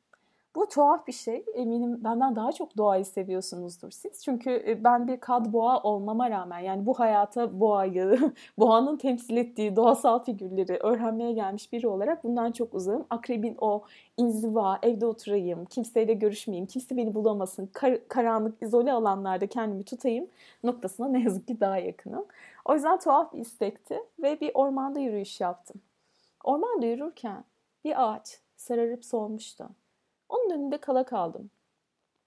Bu 0.57 0.69
tuhaf 0.69 1.07
bir 1.07 1.13
şey. 1.13 1.45
Eminim 1.55 2.05
benden 2.05 2.37
daha 2.37 2.53
çok 2.53 2.77
doğayı 2.77 3.05
seviyorsunuzdur 3.05 3.91
siz. 3.91 4.25
Çünkü 4.25 4.51
e, 4.51 4.85
ben 4.85 5.09
bir 5.09 5.21
kad 5.21 5.53
boğa 5.53 5.83
olmama 5.83 6.31
rağmen 6.31 6.59
yani 6.59 6.87
bu 6.87 6.99
hayata 6.99 7.61
boğayı, 7.61 8.33
boğanın 8.59 8.97
temsil 8.97 9.37
ettiği 9.37 9.77
doğasal 9.77 10.25
figürleri 10.25 10.77
öğrenmeye 10.77 11.33
gelmiş 11.33 11.73
biri 11.73 11.89
olarak 11.89 12.25
bundan 12.25 12.53
çok 12.53 12.75
uzağım. 12.75 13.07
Akrebin 13.11 13.57
o 13.61 13.83
inziva, 14.17 14.79
evde 14.83 15.07
oturayım, 15.07 15.65
kimseyle 15.65 16.15
görüşmeyeyim, 16.15 16.67
kimse 16.67 16.97
beni 16.97 17.15
bulamasın, 17.15 17.67
kar- 17.73 18.09
karanlık, 18.09 18.63
izole 18.63 18.93
alanlarda 18.93 19.47
kendimi 19.47 19.85
tutayım 19.85 20.27
noktasına 20.65 21.09
ne 21.09 21.23
yazık 21.23 21.49
ki 21.49 21.61
daha 21.61 21.79
yakınım. 21.79 22.25
O 22.65 22.75
yüzden 22.75 22.99
tuhaf 22.99 23.33
bir 23.33 23.39
istekti 23.39 23.99
ve 24.23 24.41
bir 24.41 24.51
ormanda 24.55 24.99
yürüyüş 24.99 25.41
yaptım. 25.41 25.81
Ormanda 26.45 26.87
yürürken 26.87 27.45
bir 27.85 28.05
ağaç 28.05 28.41
sararıp 28.57 29.05
solmuştu. 29.05 29.69
Onun 30.29 30.51
önünde 30.51 30.79
kala 30.79 31.05
kaldım. 31.05 31.51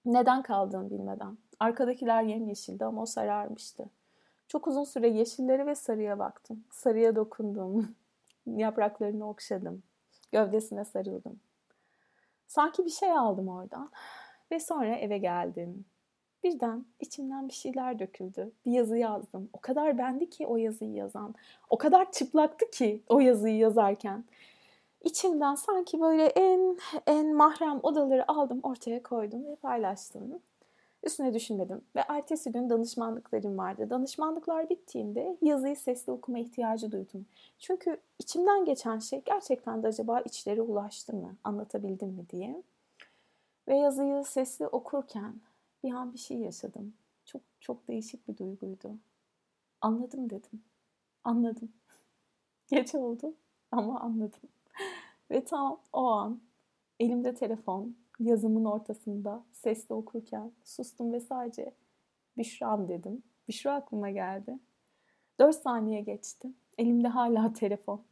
Neden 0.04 0.42
kaldığımı 0.42 0.90
bilmeden. 0.90 1.38
Arkadakiler 1.60 2.22
yemyeşildi 2.22 2.84
ama 2.84 3.02
o 3.02 3.06
sararmıştı. 3.06 3.90
Çok 4.48 4.66
uzun 4.66 4.84
süre 4.84 5.08
yeşilleri 5.08 5.66
ve 5.66 5.74
sarıya 5.74 6.18
baktım. 6.18 6.64
Sarıya 6.70 7.16
dokundum. 7.16 7.94
Yapraklarını 8.46 9.28
okşadım. 9.28 9.82
Gövdesine 10.32 10.84
sarıldım. 10.84 11.40
Sanki 12.46 12.84
bir 12.84 12.90
şey 12.90 13.12
aldım 13.12 13.48
oradan. 13.48 13.90
Ve 14.50 14.60
sonra 14.60 14.96
eve 14.96 15.18
geldim. 15.18 15.84
Birden 16.44 16.84
içimden 17.00 17.48
bir 17.48 17.52
şeyler 17.52 17.98
döküldü. 17.98 18.52
Bir 18.66 18.72
yazı 18.72 18.96
yazdım. 18.96 19.50
O 19.52 19.60
kadar 19.60 19.98
bendi 19.98 20.30
ki 20.30 20.46
o 20.46 20.56
yazıyı 20.56 20.92
yazan. 20.92 21.34
O 21.70 21.78
kadar 21.78 22.12
çıplaktı 22.12 22.70
ki 22.70 23.02
o 23.08 23.20
yazıyı 23.20 23.56
yazarken 23.56 24.24
içimden 25.04 25.54
sanki 25.54 26.00
böyle 26.00 26.24
en 26.26 26.78
en 27.06 27.34
mahrem 27.36 27.80
odaları 27.82 28.30
aldım 28.32 28.60
ortaya 28.62 29.02
koydum 29.02 29.46
ve 29.46 29.56
paylaştım. 29.56 30.40
Üstüne 31.02 31.34
düşünmedim 31.34 31.80
ve 31.96 32.00
ertesi 32.08 32.52
gün 32.52 32.70
danışmanlıklarım 32.70 33.58
vardı. 33.58 33.90
Danışmanlıklar 33.90 34.70
bittiğinde 34.70 35.36
yazıyı 35.42 35.76
sesli 35.76 36.12
okuma 36.12 36.38
ihtiyacı 36.38 36.92
duydum. 36.92 37.26
Çünkü 37.58 38.00
içimden 38.18 38.64
geçen 38.64 38.98
şey 38.98 39.22
gerçekten 39.24 39.82
de 39.82 39.86
acaba 39.86 40.20
içlere 40.20 40.62
ulaştı 40.62 41.12
mı, 41.16 41.36
anlatabildim 41.44 42.08
mi 42.08 42.24
diye. 42.30 42.62
Ve 43.68 43.76
yazıyı 43.76 44.24
sesli 44.24 44.66
okurken 44.66 45.34
bir 45.82 45.92
an 45.92 46.12
bir 46.12 46.18
şey 46.18 46.38
yaşadım. 46.38 46.94
Çok 47.24 47.42
çok 47.60 47.88
değişik 47.88 48.28
bir 48.28 48.36
duyguydu. 48.36 48.90
Anladım 49.80 50.30
dedim. 50.30 50.62
Anladım. 51.24 51.72
Geç 52.68 52.94
oldu 52.94 53.34
ama 53.70 54.00
anladım. 54.00 54.40
Ve 55.30 55.44
tam 55.44 55.80
o 55.92 56.06
an 56.06 56.40
elimde 57.00 57.34
telefon 57.34 57.96
yazımın 58.20 58.64
ortasında 58.64 59.44
sesli 59.52 59.94
okurken 59.94 60.52
sustum 60.64 61.12
ve 61.12 61.20
sadece 61.20 61.74
Büşra'm 62.38 62.88
dedim. 62.88 63.22
Büşra 63.48 63.74
aklıma 63.74 64.10
geldi. 64.10 64.58
Dört 65.38 65.56
saniye 65.56 66.00
geçti. 66.00 66.48
Elimde 66.78 67.08
hala 67.08 67.52
telefon. 67.54 68.02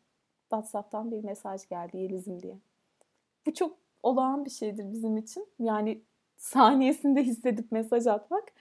WhatsApp'tan 0.43 1.11
bir 1.11 1.25
mesaj 1.25 1.69
geldi 1.69 1.97
Yeliz'im 1.97 2.43
diye. 2.43 2.59
Bu 3.47 3.55
çok 3.55 3.79
olağan 4.03 4.45
bir 4.45 4.51
şeydir 4.51 4.93
bizim 4.93 5.17
için. 5.17 5.47
Yani 5.59 6.03
saniyesinde 6.37 7.23
hissedip 7.23 7.73
mesaj 7.73 8.07
atmak. 8.07 8.53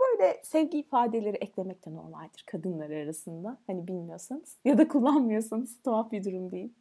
Böyle 0.00 0.40
sevgi 0.44 0.78
ifadeleri 0.78 1.36
eklemek 1.36 1.86
de 1.86 1.94
normaldir 1.94 2.44
kadınlar 2.46 2.90
arasında. 2.90 3.58
Hani 3.66 3.88
bilmiyorsanız 3.88 4.56
ya 4.64 4.78
da 4.78 4.88
kullanmıyorsanız 4.88 5.82
tuhaf 5.82 6.12
bir 6.12 6.24
durum 6.24 6.50
değil. 6.50 6.72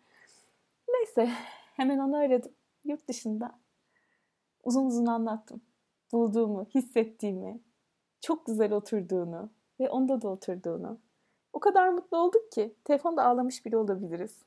Neyse 1.03 1.29
hemen 1.75 1.97
onu 1.97 2.17
aradım. 2.17 2.51
Yurt 2.85 3.07
dışında 3.07 3.51
uzun 4.63 4.85
uzun 4.85 5.05
anlattım. 5.05 5.61
Bulduğumu, 6.11 6.65
hissettiğimi, 6.75 7.59
çok 8.21 8.45
güzel 8.45 8.73
oturduğunu, 8.73 9.49
ve 9.79 9.89
onda 9.89 10.21
da 10.21 10.27
oturduğunu. 10.27 10.97
O 11.53 11.59
kadar 11.59 11.87
mutlu 11.89 12.17
olduk 12.17 12.51
ki 12.51 12.75
telefonda 12.83 13.23
ağlamış 13.25 13.65
bile 13.65 13.77
olabiliriz. 13.77 14.43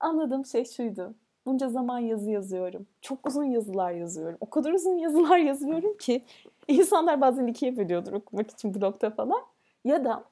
Anladığım 0.00 0.44
şey 0.44 0.64
şuydu. 0.64 1.14
Bunca 1.46 1.68
zaman 1.68 1.98
yazı 1.98 2.30
yazıyorum. 2.30 2.86
Çok 3.00 3.26
uzun 3.26 3.44
yazılar 3.44 3.92
yazıyorum. 3.92 4.38
O 4.40 4.50
kadar 4.50 4.72
uzun 4.72 4.98
yazılar 4.98 5.38
yazıyorum 5.38 5.96
ki 5.96 6.24
insanlar 6.68 7.20
bazen 7.20 7.46
ikiye 7.46 7.76
bölüyordur 7.76 8.12
okumak 8.12 8.50
için 8.50 8.74
blogda 8.74 9.10
falan. 9.10 9.42
Ya 9.84 10.04
da 10.04 10.24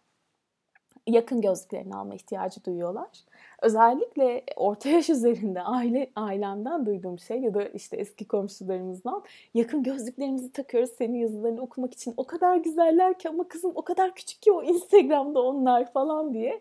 yakın 1.06 1.40
gözlüklerini 1.40 1.94
alma 1.94 2.14
ihtiyacı 2.14 2.64
duyuyorlar. 2.64 3.08
Özellikle 3.62 4.42
orta 4.56 4.88
yaş 4.88 5.10
üzerinde 5.10 5.62
aile 5.62 6.10
ailemden 6.16 6.86
duyduğum 6.86 7.18
şey 7.18 7.40
ya 7.40 7.54
da 7.54 7.64
işte 7.64 7.96
eski 7.96 8.28
komşularımızdan 8.28 9.22
yakın 9.54 9.82
gözlüklerimizi 9.82 10.52
takıyoruz 10.52 10.90
senin 10.98 11.18
yazılarını 11.18 11.62
okumak 11.62 11.94
için. 11.94 12.14
O 12.16 12.26
kadar 12.26 12.56
güzeller 12.56 13.18
ki 13.18 13.28
ama 13.28 13.48
kızım 13.48 13.72
o 13.74 13.82
kadar 13.82 14.14
küçük 14.14 14.42
ki 14.42 14.52
o 14.52 14.62
Instagram'da 14.62 15.42
onlar 15.42 15.92
falan 15.92 16.34
diye. 16.34 16.60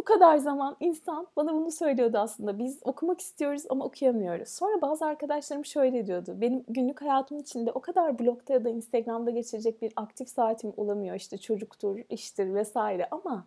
Bu 0.00 0.04
kadar 0.04 0.36
zaman 0.36 0.76
insan 0.80 1.26
bana 1.36 1.54
bunu 1.54 1.70
söylüyordu 1.70 2.18
aslında. 2.18 2.58
Biz 2.58 2.78
okumak 2.84 3.20
istiyoruz 3.20 3.62
ama 3.68 3.84
okuyamıyoruz. 3.84 4.48
Sonra 4.48 4.80
bazı 4.82 5.06
arkadaşlarım 5.06 5.64
şöyle 5.64 6.06
diyordu. 6.06 6.34
Benim 6.40 6.64
günlük 6.68 7.02
hayatım 7.02 7.38
içinde 7.38 7.72
o 7.72 7.80
kadar 7.80 8.18
blogda 8.18 8.52
ya 8.52 8.64
da 8.64 8.68
Instagram'da 8.68 9.30
geçirecek 9.30 9.82
bir 9.82 9.92
aktif 9.96 10.28
saatim 10.28 10.72
olamıyor. 10.76 11.16
İşte 11.16 11.38
çocuktur, 11.38 11.98
iştir 12.10 12.54
vesaire 12.54 13.08
ama 13.10 13.46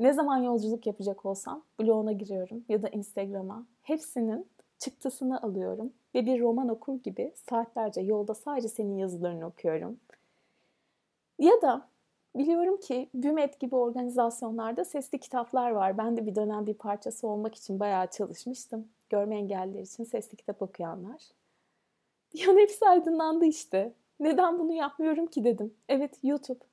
ne 0.00 0.12
zaman 0.12 0.36
yolculuk 0.36 0.86
yapacak 0.86 1.26
olsam 1.26 1.62
bloguna 1.80 2.12
giriyorum 2.12 2.64
ya 2.68 2.82
da 2.82 2.88
Instagram'a. 2.88 3.66
Hepsinin 3.82 4.46
çıktısını 4.78 5.42
alıyorum 5.42 5.92
ve 6.14 6.26
bir 6.26 6.40
roman 6.40 6.68
okur 6.68 6.94
gibi 7.02 7.32
saatlerce 7.50 8.00
yolda 8.00 8.34
sadece 8.34 8.68
senin 8.68 8.96
yazılarını 8.96 9.46
okuyorum. 9.46 10.00
Ya 11.38 11.62
da 11.62 11.88
biliyorum 12.36 12.76
ki 12.76 13.08
BÜMET 13.14 13.60
gibi 13.60 13.76
organizasyonlarda 13.76 14.84
sesli 14.84 15.18
kitaplar 15.20 15.70
var. 15.70 15.98
Ben 15.98 16.16
de 16.16 16.26
bir 16.26 16.34
dönem 16.34 16.66
bir 16.66 16.74
parçası 16.74 17.28
olmak 17.28 17.54
için 17.54 17.80
bayağı 17.80 18.06
çalışmıştım. 18.06 18.88
Görme 19.08 19.36
engelliler 19.36 19.82
için 19.82 20.04
sesli 20.04 20.36
kitap 20.36 20.62
okuyanlar. 20.62 21.22
An 22.48 22.58
hepsi 22.58 22.86
aydınlandı 22.88 23.44
işte. 23.44 23.92
Neden 24.20 24.58
bunu 24.58 24.72
yapmıyorum 24.72 25.26
ki 25.26 25.44
dedim. 25.44 25.74
Evet 25.88 26.18
YouTube 26.22 26.64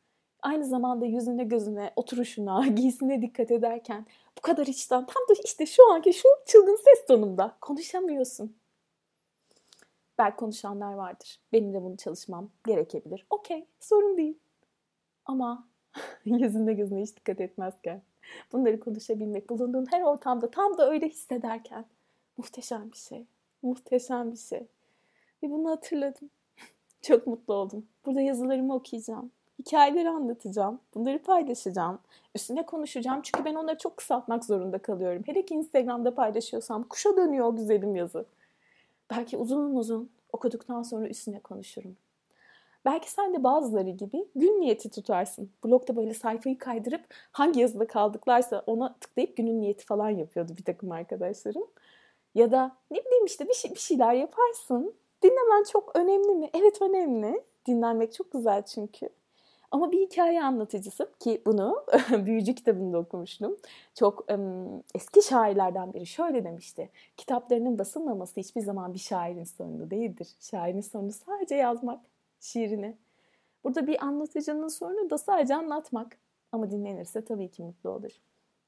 aynı 0.44 0.66
zamanda 0.66 1.06
yüzüne 1.06 1.44
gözüne, 1.44 1.92
oturuşuna, 1.96 2.68
giysine 2.76 3.22
dikkat 3.22 3.52
ederken 3.52 4.06
bu 4.38 4.42
kadar 4.42 4.68
içten 4.68 5.06
tam 5.06 5.24
da 5.30 5.34
işte 5.44 5.66
şu 5.66 5.92
anki 5.92 6.14
şu 6.14 6.28
çılgın 6.46 6.76
ses 6.76 7.06
tonunda 7.06 7.58
konuşamıyorsun. 7.62 8.56
Belki 10.18 10.36
konuşanlar 10.36 10.94
vardır. 10.94 11.40
Benim 11.54 11.74
de 11.74 11.84
bunu 11.84 11.98
çalışmam 11.98 12.50
gerekebilir. 12.68 13.26
Okey, 13.30 13.66
sorun 13.80 14.18
değil. 14.18 14.40
Ama 15.26 15.68
yüzüne 16.26 16.74
gözüne 16.74 17.02
hiç 17.02 17.16
dikkat 17.16 17.42
etmezken, 17.42 18.02
bunları 18.52 18.80
konuşabilmek, 18.80 19.50
bulunduğun 19.50 19.86
her 19.92 20.02
ortamda 20.02 20.52
tam 20.52 20.78
da 20.78 20.90
öyle 20.90 21.10
hissederken 21.10 21.86
muhteşem 22.38 22.92
bir 22.92 22.98
şey. 22.98 23.26
Muhteşem 23.62 24.32
bir 24.32 24.38
şey. 24.38 24.68
Ve 25.44 25.52
bunu 25.52 25.70
hatırladım. 25.70 26.30
Çok 27.02 27.28
mutlu 27.28 27.54
oldum. 27.54 27.88
Burada 28.06 28.22
yazılarımı 28.22 28.76
okuyacağım 28.76 29.32
hikayeleri 29.60 30.10
anlatacağım. 30.10 30.80
Bunları 30.96 31.24
paylaşacağım. 31.24 32.00
Üstüne 32.36 32.66
konuşacağım. 32.66 33.22
Çünkü 33.24 33.46
ben 33.46 33.56
onları 33.56 33.78
çok 33.78 33.98
kısaltmak 33.98 34.46
zorunda 34.46 34.78
kalıyorum. 34.78 35.24
Hele 35.26 35.46
ki 35.46 35.54
Instagram'da 35.54 36.16
paylaşıyorsam 36.16 36.84
kuşa 36.84 37.18
dönüyor 37.18 37.46
o 37.46 37.56
güzelim 37.56 37.96
yazı. 37.96 38.26
Belki 39.12 39.38
uzun 39.38 39.76
uzun 39.76 40.10
okuduktan 40.34 40.84
sonra 40.84 41.08
üstüne 41.08 41.40
konuşurum. 41.40 41.98
Belki 42.86 43.12
sen 43.12 43.34
de 43.34 43.44
bazıları 43.44 43.90
gibi 43.90 44.28
gün 44.36 44.62
niyeti 44.62 44.90
tutarsın. 44.90 45.52
Blogda 45.66 45.96
böyle 45.96 46.14
sayfayı 46.14 46.58
kaydırıp 46.58 47.02
hangi 47.32 47.60
yazıda 47.60 47.88
kaldıklarsa 47.88 48.64
ona 48.68 48.94
tıklayıp 48.94 49.38
günün 49.38 49.62
niyeti 49.62 49.86
falan 49.86 50.10
yapıyordu 50.10 50.54
bir 50.58 50.64
takım 50.64 50.92
arkadaşlarım. 50.92 51.68
Ya 52.36 52.52
da 52.52 52.76
ne 52.92 53.06
bileyim 53.06 53.26
işte 53.26 53.48
bir, 53.48 53.54
şey, 53.54 53.72
bir 53.72 53.80
şeyler 53.80 54.14
yaparsın. 54.14 54.94
Dinlemen 55.24 55.64
çok 55.64 55.96
önemli 55.96 56.36
mi? 56.36 56.50
Evet 56.54 56.82
önemli. 56.82 57.44
Dinlenmek 57.68 58.14
çok 58.14 58.32
güzel 58.32 58.66
çünkü. 58.66 59.10
Ama 59.74 59.92
bir 59.92 60.02
hikaye 60.02 60.44
anlatıcısı 60.44 61.12
ki 61.20 61.42
bunu 61.46 61.86
büyücü 62.26 62.56
kitabında 62.56 62.98
okumuştum. 62.98 63.58
Çok 63.96 64.32
um, 64.32 64.84
eski 64.96 65.22
şairlerden 65.22 65.94
biri 65.94 66.06
şöyle 66.06 66.44
demişti. 66.44 66.90
Kitaplarının 67.18 67.80
basılmaması 67.80 68.40
hiçbir 68.40 68.62
zaman 68.62 68.94
bir 68.94 69.00
şairin 69.00 69.44
sorunu 69.44 69.92
değildir. 69.92 70.28
Şairin 70.40 70.82
sorunu 70.82 71.12
sadece 71.12 71.56
yazmak 71.56 72.06
şiirini. 72.40 72.98
Burada 73.64 73.88
bir 73.88 74.06
anlatıcının 74.06 74.68
sorunu 74.68 75.10
da 75.10 75.18
sadece 75.18 75.56
anlatmak. 75.56 76.18
Ama 76.52 76.72
dinlenirse 76.72 77.26
tabii 77.26 77.52
ki 77.52 77.64
mutlu 77.64 77.90
olur. 77.90 78.12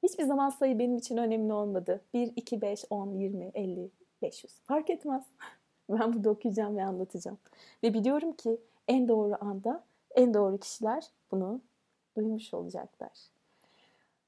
Hiçbir 0.02 0.24
zaman 0.24 0.48
sayı 0.48 0.78
benim 0.78 0.96
için 0.96 1.16
önemli 1.16 1.52
olmadı. 1.52 2.00
1, 2.14 2.32
2, 2.36 2.60
5, 2.60 2.84
10, 2.90 3.14
20, 3.14 3.50
50, 3.54 3.90
500 4.22 4.60
fark 4.60 4.90
etmez. 4.90 5.24
Ben 5.88 6.14
burada 6.14 6.30
okuyacağım 6.30 6.76
ve 6.76 6.84
anlatacağım. 6.84 7.38
Ve 7.82 7.94
biliyorum 7.94 8.32
ki 8.32 8.60
en 8.88 9.08
doğru 9.08 9.36
anda 9.40 9.84
en 10.16 10.34
doğru 10.34 10.58
kişiler 10.58 11.04
bunu 11.30 11.60
duymuş 12.16 12.54
olacaklar. 12.54 13.12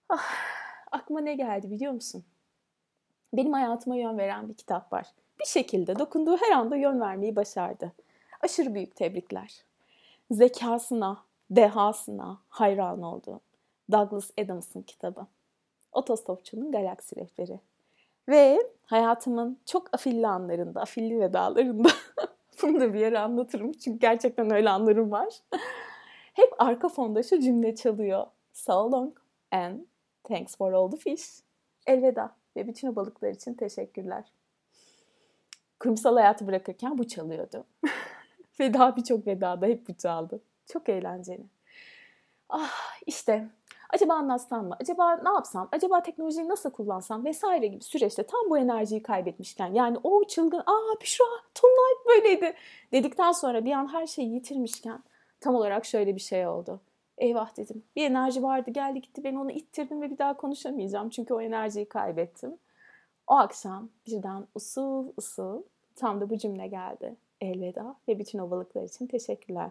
Ah, 0.08 0.34
aklıma 0.92 1.20
ne 1.20 1.34
geldi 1.34 1.70
biliyor 1.70 1.92
musun? 1.92 2.24
Benim 3.32 3.52
hayatıma 3.52 3.96
yön 3.96 4.18
veren 4.18 4.48
bir 4.48 4.54
kitap 4.54 4.92
var. 4.92 5.06
Bir 5.40 5.46
şekilde 5.46 5.98
dokunduğu 5.98 6.36
her 6.36 6.52
anda 6.52 6.76
yön 6.76 7.00
vermeyi 7.00 7.36
başardı. 7.36 7.92
Aşırı 8.40 8.74
büyük 8.74 8.96
tebrikler. 8.96 9.64
Zekasına, 10.30 11.18
dehasına 11.50 12.38
hayran 12.48 13.02
olduğum 13.02 13.40
Douglas 13.92 14.30
Adams'ın 14.38 14.82
kitabı. 14.82 15.26
Otostopçunun 15.92 16.72
Galaksi 16.72 17.16
Rehberi. 17.16 17.60
Ve 18.28 18.70
hayatımın 18.84 19.58
çok 19.66 19.94
afilli 19.94 20.26
anlarında, 20.26 20.80
afilli 20.80 21.20
vedalarında 21.20 21.88
Bunu 22.62 22.80
da 22.80 22.94
bir 22.94 23.00
yere 23.00 23.18
anlatırım 23.18 23.72
çünkü 23.72 23.98
gerçekten 23.98 24.50
öyle 24.50 24.70
anlarım 24.70 25.10
var. 25.10 25.28
Hep 26.38 26.54
arka 26.58 26.88
fonda 26.88 27.22
şu 27.22 27.40
cümle 27.40 27.74
çalıyor. 27.74 28.26
So 28.52 28.92
long 28.92 29.18
and 29.50 29.80
thanks 30.24 30.56
for 30.56 30.72
all 30.72 30.90
the 30.90 30.96
fish. 30.96 31.24
Elveda 31.86 32.36
ve 32.56 32.68
bütün 32.68 32.88
o 32.88 32.96
balıklar 32.96 33.30
için 33.30 33.54
teşekkürler. 33.54 34.24
Kurumsal 35.80 36.16
hayatı 36.16 36.46
bırakırken 36.46 36.98
bu 36.98 37.08
çalıyordu. 37.08 37.64
ve 38.60 38.74
daha 38.74 38.96
birçok 38.96 39.26
vedada 39.26 39.66
hep 39.66 39.88
bu 39.88 39.94
çaldı. 39.94 40.40
Çok 40.66 40.88
eğlenceli. 40.88 41.44
Ah 42.48 43.00
işte 43.06 43.48
Acaba 43.90 44.14
anlatsam 44.14 44.66
mı? 44.66 44.76
Acaba 44.80 45.16
ne 45.16 45.28
yapsam? 45.28 45.68
Acaba 45.72 46.02
teknolojiyi 46.02 46.48
nasıl 46.48 46.70
kullansam? 46.70 47.24
Vesaire 47.24 47.66
gibi 47.66 47.84
süreçte 47.84 48.22
tam 48.22 48.50
bu 48.50 48.58
enerjiyi 48.58 49.02
kaybetmişken 49.02 49.74
yani 49.74 49.98
o 50.02 50.24
çılgın 50.24 50.60
aa 50.66 51.00
Büşra 51.00 51.24
Tunlight 51.54 52.06
böyleydi 52.06 52.54
dedikten 52.92 53.32
sonra 53.32 53.64
bir 53.64 53.72
an 53.72 53.92
her 53.92 54.06
şeyi 54.06 54.34
yitirmişken 54.34 55.02
tam 55.40 55.54
olarak 55.54 55.84
şöyle 55.84 56.14
bir 56.14 56.20
şey 56.20 56.46
oldu. 56.46 56.80
Eyvah 57.18 57.56
dedim. 57.56 57.84
Bir 57.96 58.04
enerji 58.04 58.42
vardı 58.42 58.70
geldi 58.70 59.00
gitti 59.00 59.24
ben 59.24 59.34
onu 59.34 59.50
ittirdim 59.50 60.02
ve 60.02 60.10
bir 60.10 60.18
daha 60.18 60.36
konuşamayacağım. 60.36 61.10
Çünkü 61.10 61.34
o 61.34 61.40
enerjiyi 61.40 61.88
kaybettim. 61.88 62.56
O 63.26 63.34
akşam 63.34 63.88
birden 64.06 64.46
usul 64.54 65.12
usul 65.16 65.62
tam 65.96 66.20
da 66.20 66.30
bu 66.30 66.38
cümle 66.38 66.66
geldi. 66.66 67.16
Elveda 67.40 67.96
ve 68.08 68.18
bütün 68.18 68.38
o 68.38 68.50
balıklar 68.50 68.82
için 68.82 69.06
teşekkürler. 69.06 69.70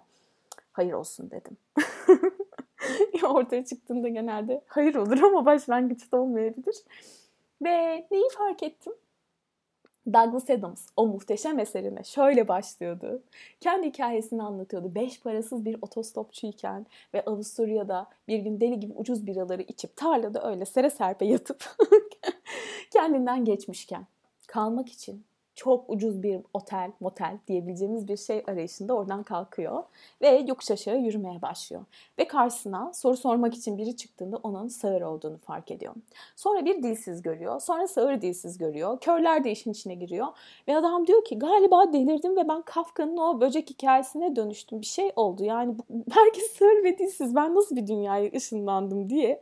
Hayır 0.71 0.93
olsun 0.93 1.31
dedim. 1.31 1.57
ortaya 3.23 3.65
çıktığında 3.65 4.07
genelde 4.07 4.61
hayır 4.67 4.95
olur 4.95 5.21
ama 5.21 5.45
başlangıçta 5.45 6.17
olmayabilir. 6.17 6.75
Ve 7.61 8.07
neyi 8.11 8.29
fark 8.37 8.63
ettim? 8.63 8.93
Douglas 10.13 10.49
Adams 10.49 10.87
o 10.97 11.07
muhteşem 11.07 11.59
eserine 11.59 12.03
şöyle 12.03 12.47
başlıyordu. 12.47 13.21
Kendi 13.59 13.87
hikayesini 13.87 14.43
anlatıyordu. 14.43 14.95
Beş 14.95 15.19
parasız 15.19 15.65
bir 15.65 15.77
otostopçuyken 15.81 16.85
ve 17.13 17.25
Avusturya'da 17.25 18.07
bir 18.27 18.39
gün 18.39 18.61
deli 18.61 18.79
gibi 18.79 18.93
ucuz 18.93 19.27
biraları 19.27 19.61
içip 19.61 19.95
tarlada 19.95 20.49
öyle 20.51 20.65
sere 20.65 20.89
serpe 20.89 21.25
yatıp 21.25 21.75
kendinden 22.91 23.45
geçmişken 23.45 24.07
kalmak 24.47 24.89
için 24.89 25.23
çok 25.57 25.89
ucuz 25.89 26.23
bir 26.23 26.41
otel, 26.53 26.91
motel 26.99 27.37
diyebileceğimiz 27.47 28.07
bir 28.07 28.17
şey 28.17 28.43
arayışında 28.47 28.93
oradan 28.93 29.23
kalkıyor 29.23 29.83
ve 30.21 30.27
yokuş 30.47 30.71
aşağı 30.71 30.97
yürümeye 30.97 31.41
başlıyor. 31.41 31.85
Ve 32.19 32.27
karşısına 32.27 32.93
soru 32.93 33.17
sormak 33.17 33.53
için 33.53 33.77
biri 33.77 33.95
çıktığında 33.95 34.37
onun 34.37 34.67
sağır 34.67 35.01
olduğunu 35.01 35.37
fark 35.37 35.71
ediyor. 35.71 35.93
Sonra 36.35 36.65
bir 36.65 36.83
dilsiz 36.83 37.21
görüyor, 37.21 37.59
sonra 37.59 37.87
sağır 37.87 38.21
dilsiz 38.21 38.57
görüyor. 38.57 38.99
Körler 38.99 39.43
de 39.43 39.51
işin 39.51 39.71
içine 39.71 39.95
giriyor 39.95 40.27
ve 40.67 40.77
adam 40.77 41.07
diyor 41.07 41.25
ki 41.25 41.39
galiba 41.39 41.93
delirdim 41.93 42.35
ve 42.37 42.47
ben 42.47 42.61
Kafka'nın 42.61 43.17
o 43.17 43.41
böcek 43.41 43.69
hikayesine 43.69 44.35
dönüştüm. 44.35 44.81
Bir 44.81 44.85
şey 44.85 45.11
oldu 45.15 45.43
yani 45.43 45.75
herkes 46.11 46.51
sağır 46.51 46.83
ve 46.83 46.97
dilsiz 46.97 47.35
ben 47.35 47.55
nasıl 47.55 47.75
bir 47.75 47.87
dünyaya 47.87 48.31
ışınlandım 48.35 49.09
diye 49.09 49.41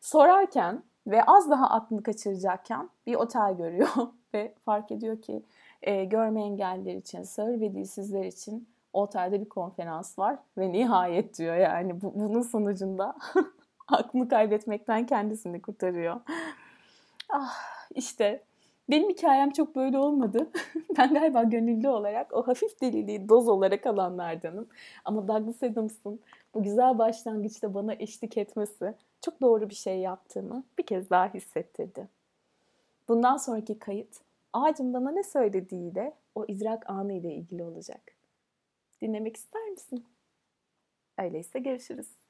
sorarken 0.00 0.82
ve 1.06 1.24
az 1.24 1.50
daha 1.50 1.70
aklını 1.70 2.02
kaçıracakken 2.02 2.90
bir 3.06 3.14
otel 3.14 3.56
görüyor 3.56 3.88
ve 4.34 4.54
fark 4.64 4.92
ediyor 4.92 5.22
ki 5.22 5.42
e, 5.82 6.04
görme 6.04 6.42
engelliler 6.42 6.94
için, 6.94 7.22
sağır 7.22 7.60
ve 7.60 7.74
dilsizler 7.74 8.24
için 8.24 8.68
Otelde 8.92 9.40
bir 9.40 9.48
konferans 9.48 10.18
var 10.18 10.38
ve 10.58 10.72
nihayet 10.72 11.38
diyor 11.38 11.56
yani 11.56 12.02
bu, 12.02 12.12
bunun 12.14 12.42
sonucunda 12.42 13.16
aklını 13.88 14.28
kaybetmekten 14.28 15.06
kendisini 15.06 15.62
kurtarıyor. 15.62 16.20
Ah 17.28 17.54
işte 17.94 18.42
benim 18.90 19.08
hikayem 19.08 19.50
çok 19.50 19.76
böyle 19.76 19.98
olmadı. 19.98 20.50
ben 20.98 21.14
galiba 21.14 21.42
gönüllü 21.42 21.88
olarak 21.88 22.32
o 22.32 22.48
hafif 22.48 22.80
deliliği 22.80 23.28
doz 23.28 23.48
olarak 23.48 23.86
alanlardanım. 23.86 24.68
Ama 25.04 25.28
Douglas 25.28 25.62
Adams'ın 25.62 26.20
bu 26.54 26.62
güzel 26.62 26.98
başlangıçta 26.98 27.74
bana 27.74 27.94
eşlik 27.94 28.36
etmesi 28.36 28.94
çok 29.20 29.40
doğru 29.40 29.70
bir 29.70 29.74
şey 29.74 29.98
yaptığımı 29.98 30.64
bir 30.78 30.86
kez 30.86 31.10
daha 31.10 31.34
hissettirdi. 31.34 32.08
Bundan 33.12 33.36
sonraki 33.36 33.78
kayıt 33.78 34.20
ağacın 34.52 34.94
bana 34.94 35.10
ne 35.10 35.22
söylediğiyle 35.22 36.16
o 36.34 36.44
idrak 36.48 36.90
anı 36.90 37.12
ile 37.12 37.34
ilgili 37.34 37.64
olacak. 37.64 38.16
Dinlemek 39.02 39.36
ister 39.36 39.68
misin? 39.68 40.06
Öyleyse 41.18 41.58
görüşürüz. 41.58 42.21